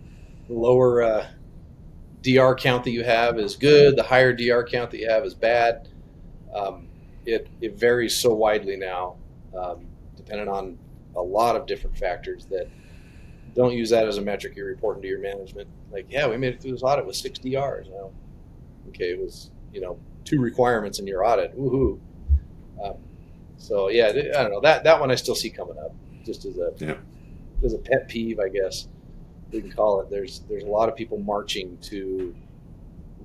lower 0.48 1.02
uh, 1.02 1.26
DR 2.22 2.54
count 2.54 2.84
that 2.84 2.90
you 2.90 3.04
have 3.04 3.38
is 3.38 3.56
good, 3.56 3.96
the 3.96 4.02
higher 4.02 4.32
DR 4.32 4.64
count 4.64 4.90
that 4.90 4.98
you 4.98 5.08
have 5.08 5.24
is 5.24 5.34
bad. 5.34 5.88
Um, 6.54 6.88
it 7.24 7.48
it 7.60 7.78
varies 7.78 8.16
so 8.16 8.34
widely 8.34 8.76
now, 8.76 9.16
um, 9.56 9.86
depending 10.30 10.52
on 10.52 10.78
a 11.16 11.20
lot 11.20 11.56
of 11.56 11.66
different 11.66 11.96
factors 11.98 12.46
that 12.46 12.68
don't 13.54 13.72
use 13.72 13.90
that 13.90 14.06
as 14.06 14.16
a 14.16 14.20
metric 14.20 14.54
you're 14.54 14.66
reporting 14.66 15.02
to 15.02 15.08
your 15.08 15.18
management. 15.18 15.68
Like, 15.90 16.06
yeah, 16.08 16.28
we 16.28 16.36
made 16.36 16.54
it 16.54 16.62
through 16.62 16.70
this 16.70 16.84
audit 16.84 17.04
with 17.04 17.16
six 17.16 17.40
DRs. 17.40 17.88
Well, 17.88 18.12
okay, 18.88 19.10
it 19.10 19.20
was 19.20 19.50
you 19.72 19.80
know 19.80 19.98
two 20.24 20.40
requirements 20.40 21.00
in 21.00 21.06
your 21.06 21.26
audit. 21.26 21.58
Woohoo! 21.58 21.98
Um, 22.82 22.94
so 23.56 23.88
yeah, 23.88 24.06
I 24.08 24.42
don't 24.42 24.52
know 24.52 24.60
that 24.60 24.84
that 24.84 25.00
one 25.00 25.10
I 25.10 25.16
still 25.16 25.34
see 25.34 25.50
coming 25.50 25.78
up, 25.78 25.92
just 26.24 26.44
as 26.44 26.58
a 26.58 26.72
yeah. 26.78 26.94
as 27.64 27.74
a 27.74 27.78
pet 27.78 28.06
peeve, 28.08 28.38
I 28.38 28.48
guess 28.48 28.86
we 29.50 29.60
can 29.60 29.72
call 29.72 30.00
it. 30.00 30.10
There's 30.10 30.42
there's 30.48 30.62
a 30.62 30.68
lot 30.68 30.88
of 30.88 30.94
people 30.94 31.18
marching 31.18 31.76
to 31.82 32.34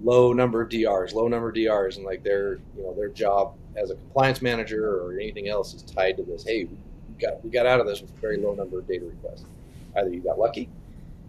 low 0.02 0.34
number 0.34 0.62
of 0.64 0.70
DRs, 0.70 1.14
low 1.14 1.28
number 1.28 1.50
of 1.50 1.56
DRs, 1.56 1.98
and 1.98 2.06
like 2.06 2.24
their 2.24 2.56
you 2.76 2.82
know 2.82 2.96
their 2.96 3.10
job 3.10 3.56
as 3.76 3.92
a 3.92 3.96
compliance 3.96 4.42
manager 4.42 5.02
or 5.02 5.14
anything 5.14 5.48
else 5.48 5.76
is 5.76 5.84
tied 5.84 6.18
to 6.18 6.24
this. 6.24 6.44
Hey, 6.44 6.68
got 7.20 7.44
we 7.44 7.50
got 7.50 7.66
out 7.66 7.80
of 7.80 7.88
this 7.88 8.02
with 8.02 8.12
a 8.12 8.20
very 8.20 8.38
low 8.38 8.54
number 8.54 8.80
of 8.80 8.88
data 8.88 9.06
requests. 9.06 9.46
Either 9.98 10.10
you 10.10 10.20
got 10.20 10.38
lucky, 10.38 10.70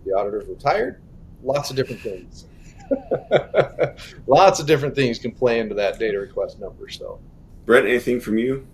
the 0.05 0.13
auditors 0.13 0.49
were 0.49 0.55
tired, 0.55 1.01
lots 1.43 1.71
of 1.71 1.77
different 1.77 2.01
things. 2.03 2.47
Lots 4.27 4.61
of 4.61 4.67
different 4.67 4.95
things 4.95 5.19
can 5.19 5.33
play 5.33 5.61
into 5.61 5.75
that 5.75 5.99
data 5.99 6.19
request 6.19 6.61
number. 6.61 6.89
So, 6.89 7.19
Brett, 7.65 7.85
anything 7.85 8.21
from 8.21 8.39
you? 8.39 8.67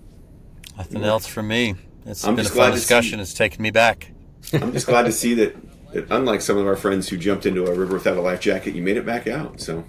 Nothing 0.76 1.04
else 1.04 1.26
from 1.26 1.48
me. 1.48 1.76
It's 2.06 2.24
I'm 2.24 2.36
been 2.36 2.46
a 2.46 2.48
fun 2.48 2.72
discussion. 2.72 3.18
See, 3.18 3.22
it's 3.22 3.34
taken 3.34 3.62
me 3.62 3.70
back. 3.70 4.12
I'm 4.52 4.72
just 4.72 4.86
glad 4.86 5.04
to 5.04 5.12
see 5.12 5.34
that, 5.34 5.56
that, 5.92 6.10
unlike 6.10 6.40
some 6.40 6.58
of 6.58 6.66
our 6.66 6.76
friends 6.76 7.08
who 7.08 7.16
jumped 7.16 7.46
into 7.46 7.64
a 7.66 7.74
river 7.74 7.94
without 7.94 8.16
a 8.16 8.20
life 8.20 8.40
jacket, 8.40 8.74
you 8.74 8.82
made 8.82 8.96
it 8.96 9.06
back 9.06 9.26
out. 9.26 9.60
So, 9.60 9.84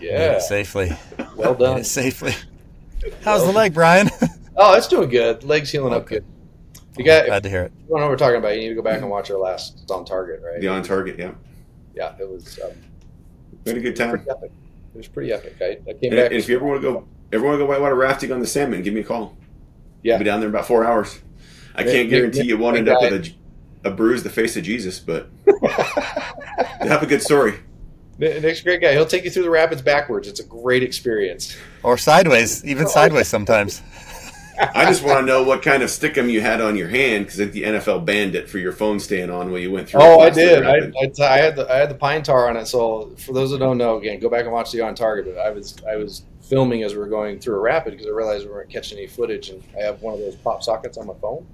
yeah, 0.00 0.38
safely. 0.38 0.92
Well 1.36 1.54
done. 1.54 1.84
safely. 1.84 2.34
How's 3.24 3.44
the 3.44 3.52
leg, 3.52 3.74
Bryan? 3.74 4.10
oh, 4.56 4.74
it's 4.74 4.88
doing 4.88 5.08
good. 5.08 5.44
Leg's 5.44 5.70
healing 5.70 5.92
okay. 5.92 6.00
up 6.00 6.08
good. 6.08 6.24
You 6.96 7.04
got 7.04 7.26
glad 7.26 7.42
to 7.42 7.48
hear 7.48 7.62
it. 7.62 7.72
You 7.88 7.94
know 7.94 8.02
what 8.02 8.10
we're 8.10 8.16
talking 8.16 8.36
about? 8.36 8.54
You 8.54 8.62
need 8.62 8.68
to 8.68 8.74
go 8.74 8.82
back 8.82 9.00
and 9.00 9.08
watch 9.08 9.30
our 9.30 9.38
last 9.38 9.90
on 9.90 10.04
target, 10.04 10.42
right? 10.44 10.60
The 10.60 10.68
on 10.68 10.82
target, 10.82 11.18
yeah. 11.18 11.32
Yeah, 11.94 12.14
it 12.18 12.28
was. 12.28 12.58
Um, 12.62 12.72
we 13.64 13.70
had 13.70 13.78
a 13.78 13.80
good 13.82 13.96
time. 13.96 14.14
It 14.14 14.52
was 14.94 15.08
pretty 15.08 15.32
epic. 15.32 15.56
I, 15.60 15.78
I 15.88 15.94
came 15.94 16.12
and, 16.12 16.16
back. 16.16 16.32
If 16.32 16.48
you 16.48 16.56
ever 16.56 16.66
want 16.66 16.82
to 16.82 16.92
go, 16.92 17.08
ever 17.32 17.44
want 17.44 17.54
to 17.54 17.58
go 17.58 17.66
whitewater 17.66 17.94
rafting 17.94 18.30
on 18.32 18.40
the 18.40 18.46
salmon, 18.46 18.82
give 18.82 18.92
me 18.92 19.00
a 19.00 19.04
call. 19.04 19.36
Yeah, 20.02 20.14
I'll 20.14 20.18
be 20.18 20.24
down 20.24 20.40
there 20.40 20.48
in 20.48 20.54
about 20.54 20.66
four 20.66 20.84
hours. 20.84 21.20
I 21.74 21.84
can't 21.84 22.10
guarantee 22.10 22.42
you 22.42 22.58
won't 22.58 22.76
end 22.76 22.88
up 22.88 23.00
with 23.00 23.34
a, 23.84 23.88
a 23.88 23.90
bruise 23.90 24.22
the 24.22 24.30
face 24.30 24.56
of 24.56 24.64
Jesus, 24.64 24.98
but 24.98 25.30
have 26.80 27.02
a 27.02 27.06
good 27.06 27.22
story. 27.22 27.54
Nick's 28.18 28.60
a 28.60 28.64
great 28.64 28.80
guy. 28.80 28.92
He'll 28.92 29.06
take 29.06 29.24
you 29.24 29.30
through 29.30 29.44
the 29.44 29.50
rapids 29.50 29.80
backwards. 29.80 30.28
It's 30.28 30.40
a 30.40 30.44
great 30.44 30.82
experience. 30.82 31.56
Or 31.82 31.96
sideways, 31.96 32.64
even 32.64 32.86
sideways 32.86 33.26
sometimes. 33.28 33.82
I 34.74 34.84
just 34.86 35.02
want 35.02 35.20
to 35.20 35.26
know 35.26 35.42
what 35.42 35.62
kind 35.62 35.82
of 35.82 35.90
stickum 35.90 36.30
you 36.30 36.40
had 36.40 36.60
on 36.60 36.76
your 36.76 36.88
hand 36.88 37.26
because 37.26 37.38
the 37.52 37.62
NFL 37.62 38.04
banned 38.04 38.34
it 38.34 38.48
for 38.48 38.58
your 38.58 38.72
phone 38.72 39.00
staying 39.00 39.30
on 39.30 39.50
while 39.50 39.60
you 39.60 39.72
went 39.72 39.88
through. 39.88 40.02
Oh, 40.02 40.20
I 40.20 40.30
did. 40.30 40.64
I, 40.64 40.76
I, 40.76 41.34
I, 41.34 41.38
had 41.38 41.56
the 41.56 41.66
I 41.70 41.76
had 41.76 41.90
the 41.90 41.94
pine 41.94 42.22
tar 42.22 42.48
on 42.48 42.56
it. 42.56 42.66
So 42.66 43.12
for 43.18 43.32
those 43.32 43.50
that 43.50 43.58
don't 43.58 43.78
know, 43.78 43.98
again, 43.98 44.20
go 44.20 44.28
back 44.28 44.44
and 44.44 44.52
watch 44.52 44.70
the 44.70 44.80
on 44.82 44.94
target. 44.94 45.34
But 45.34 45.40
I 45.40 45.50
was 45.50 45.76
I 45.88 45.96
was 45.96 46.22
filming 46.42 46.82
as 46.82 46.92
we 46.92 46.98
were 46.98 47.08
going 47.08 47.40
through 47.40 47.56
a 47.56 47.60
rapid 47.60 47.92
because 47.92 48.06
I 48.06 48.10
realized 48.10 48.46
we 48.46 48.52
weren't 48.52 48.70
catching 48.70 48.98
any 48.98 49.06
footage, 49.06 49.50
and 49.50 49.62
I 49.76 49.82
have 49.82 50.00
one 50.02 50.14
of 50.14 50.20
those 50.20 50.36
pop 50.36 50.62
sockets 50.62 50.96
on 50.96 51.06
my 51.06 51.14
phone. 51.14 51.46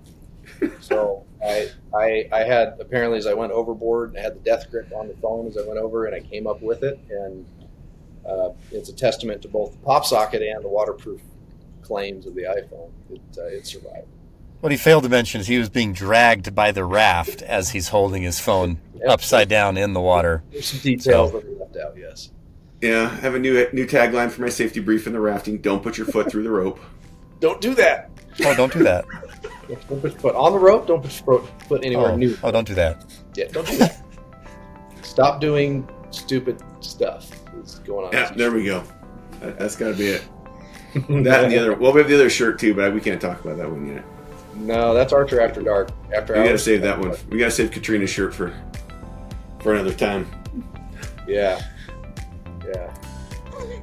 so 0.80 1.24
I, 1.44 1.70
I 1.94 2.28
I 2.32 2.40
had 2.40 2.76
apparently 2.80 3.18
as 3.18 3.26
I 3.26 3.34
went 3.34 3.52
overboard, 3.52 4.16
I 4.16 4.20
had 4.20 4.34
the 4.34 4.40
death 4.40 4.70
grip 4.70 4.92
on 4.94 5.08
the 5.08 5.14
phone 5.14 5.46
as 5.46 5.56
I 5.56 5.66
went 5.66 5.78
over, 5.78 6.06
and 6.06 6.14
I 6.14 6.20
came 6.20 6.46
up 6.46 6.60
with 6.60 6.82
it, 6.82 6.98
and 7.10 7.46
uh, 8.28 8.50
it's 8.70 8.88
a 8.88 8.94
testament 8.94 9.42
to 9.42 9.48
both 9.48 9.72
the 9.72 9.78
pop 9.78 10.04
socket 10.04 10.42
and 10.42 10.62
the 10.62 10.68
waterproof 10.68 11.20
claims 11.88 12.26
of 12.26 12.34
the 12.34 12.42
iPhone. 12.42 12.90
It, 13.10 13.20
uh, 13.36 13.46
it 13.46 13.66
survived. 13.66 14.06
What 14.60 14.70
he 14.70 14.78
failed 14.78 15.04
to 15.04 15.08
mention 15.08 15.40
is 15.40 15.46
he 15.46 15.58
was 15.58 15.70
being 15.70 15.92
dragged 15.92 16.54
by 16.54 16.72
the 16.72 16.84
raft 16.84 17.42
as 17.42 17.70
he's 17.70 17.88
holding 17.88 18.22
his 18.22 18.38
phone 18.38 18.78
yep. 18.94 19.08
upside 19.08 19.48
down 19.48 19.76
in 19.76 19.94
the 19.94 20.00
water. 20.00 20.42
There's 20.50 20.66
some 20.66 20.80
details 20.80 21.32
so. 21.32 21.38
that 21.38 21.46
are 21.46 21.58
left 21.58 21.76
out, 21.76 21.96
yes. 21.96 22.30
Yeah, 22.80 23.04
I 23.04 23.16
have 23.16 23.34
a 23.34 23.38
new 23.38 23.66
new 23.72 23.86
tagline 23.86 24.30
for 24.30 24.42
my 24.42 24.48
safety 24.48 24.80
brief 24.80 25.06
in 25.06 25.12
the 25.12 25.20
rafting. 25.20 25.58
Don't 25.58 25.82
put 25.82 25.98
your 25.98 26.06
foot 26.06 26.30
through 26.30 26.44
the 26.44 26.50
rope. 26.50 26.78
Don't 27.40 27.60
do 27.60 27.74
that. 27.76 28.10
Oh, 28.44 28.54
don't 28.54 28.72
do 28.72 28.82
that. 28.84 29.04
don't 29.68 30.00
put 30.00 30.12
your 30.12 30.20
foot 30.20 30.34
on 30.36 30.52
the 30.52 30.58
rope. 30.58 30.86
Don't 30.86 31.02
put 31.02 31.22
your 31.24 31.42
foot 31.68 31.84
anywhere 31.84 32.10
oh. 32.10 32.16
new. 32.16 32.36
Oh, 32.42 32.50
don't 32.50 32.66
do 32.66 32.74
that. 32.74 33.04
Yeah, 33.34 33.46
don't 33.48 33.66
do 33.66 33.76
that. 33.78 34.04
Stop 35.02 35.40
doing 35.40 35.88
stupid 36.10 36.60
stuff. 36.80 37.30
That's 37.54 37.78
going 37.80 38.06
on. 38.06 38.12
Yeah, 38.12 38.32
there 38.32 38.50
we 38.52 38.64
go. 38.64 38.84
That's 39.40 39.76
got 39.76 39.88
to 39.88 39.94
be 39.94 40.08
it. 40.08 40.24
that 40.94 41.44
and 41.44 41.52
the 41.52 41.58
other. 41.58 41.74
Well, 41.74 41.92
we 41.92 42.00
have 42.00 42.08
the 42.08 42.14
other 42.14 42.30
shirt 42.30 42.58
too, 42.58 42.74
but 42.74 42.92
we 42.94 43.00
can't 43.00 43.20
talk 43.20 43.44
about 43.44 43.56
that 43.58 43.70
one 43.70 43.86
yet. 43.88 44.04
No, 44.54 44.94
that's 44.94 45.12
Archer 45.12 45.40
After 45.40 45.62
Dark. 45.62 45.90
After 46.14 46.34
we 46.34 46.44
gotta 46.44 46.58
save 46.58 46.82
that 46.82 46.98
one. 46.98 47.14
We 47.30 47.38
gotta 47.38 47.50
save 47.50 47.70
Katrina's 47.70 48.10
shirt 48.10 48.34
for 48.34 48.52
for 49.60 49.74
another 49.74 49.94
time. 49.94 50.26
Yeah. 51.26 51.60
Yeah. 52.66 52.94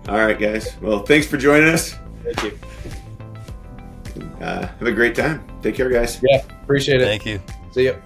All 0.08 0.18
right, 0.18 0.38
guys. 0.38 0.76
Well, 0.82 1.00
thanks 1.00 1.28
for 1.28 1.38
joining 1.38 1.70
us. 1.70 1.96
Thank 2.24 2.44
you. 2.44 2.60
Uh, 4.42 4.68
have 4.68 4.82
a 4.82 4.92
great 4.92 5.16
time. 5.16 5.46
Take 5.62 5.76
care, 5.76 5.90
guys. 5.90 6.20
Yeah, 6.22 6.44
appreciate 6.64 7.02
it. 7.02 7.06
Thank 7.06 7.26
you. 7.26 7.42
See 7.72 7.84
you. 7.84 8.02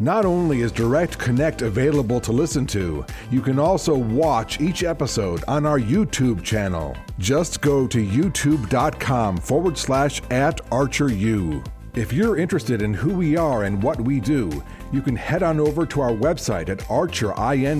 Not 0.00 0.24
only 0.24 0.60
is 0.60 0.70
Direct 0.70 1.18
Connect 1.18 1.62
available 1.62 2.20
to 2.20 2.30
listen 2.30 2.66
to, 2.68 3.04
you 3.32 3.40
can 3.40 3.58
also 3.58 3.96
watch 3.96 4.60
each 4.60 4.84
episode 4.84 5.42
on 5.48 5.66
our 5.66 5.80
YouTube 5.80 6.44
channel. 6.44 6.96
Just 7.18 7.60
go 7.60 7.88
to 7.88 7.98
youtube.com 7.98 9.38
forward 9.38 9.76
slash 9.76 10.22
at 10.30 10.64
ArcherU. 10.70 11.66
If 11.96 12.12
you're 12.12 12.36
interested 12.36 12.80
in 12.80 12.94
who 12.94 13.12
we 13.12 13.36
are 13.36 13.64
and 13.64 13.82
what 13.82 14.00
we 14.00 14.20
do, 14.20 14.62
you 14.92 15.02
can 15.02 15.16
head 15.16 15.42
on 15.42 15.58
over 15.58 15.84
to 15.86 16.00
our 16.00 16.12
website 16.12 16.68
at 16.68 16.78
archerint.com. 16.78 17.74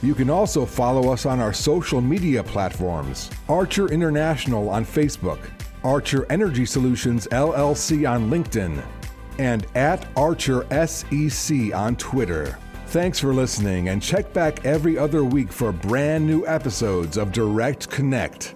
You 0.00 0.14
can 0.14 0.30
also 0.30 0.64
follow 0.64 1.12
us 1.12 1.26
on 1.26 1.40
our 1.40 1.52
social 1.52 2.00
media 2.00 2.44
platforms 2.44 3.30
Archer 3.48 3.88
International 3.88 4.70
on 4.70 4.84
Facebook, 4.84 5.40
Archer 5.82 6.24
Energy 6.30 6.64
Solutions 6.64 7.26
LLC 7.32 8.08
on 8.08 8.30
LinkedIn, 8.30 8.80
and 9.38 9.66
at 9.74 10.08
Archer 10.16 10.66
SEC 10.86 11.74
on 11.74 11.96
Twitter. 11.96 12.58
Thanks 12.86 13.18
for 13.18 13.34
listening 13.34 13.90
and 13.90 14.02
check 14.02 14.32
back 14.32 14.64
every 14.64 14.96
other 14.96 15.22
week 15.22 15.52
for 15.52 15.72
brand 15.72 16.26
new 16.26 16.46
episodes 16.46 17.16
of 17.16 17.32
Direct 17.32 17.90
Connect. 17.90 18.54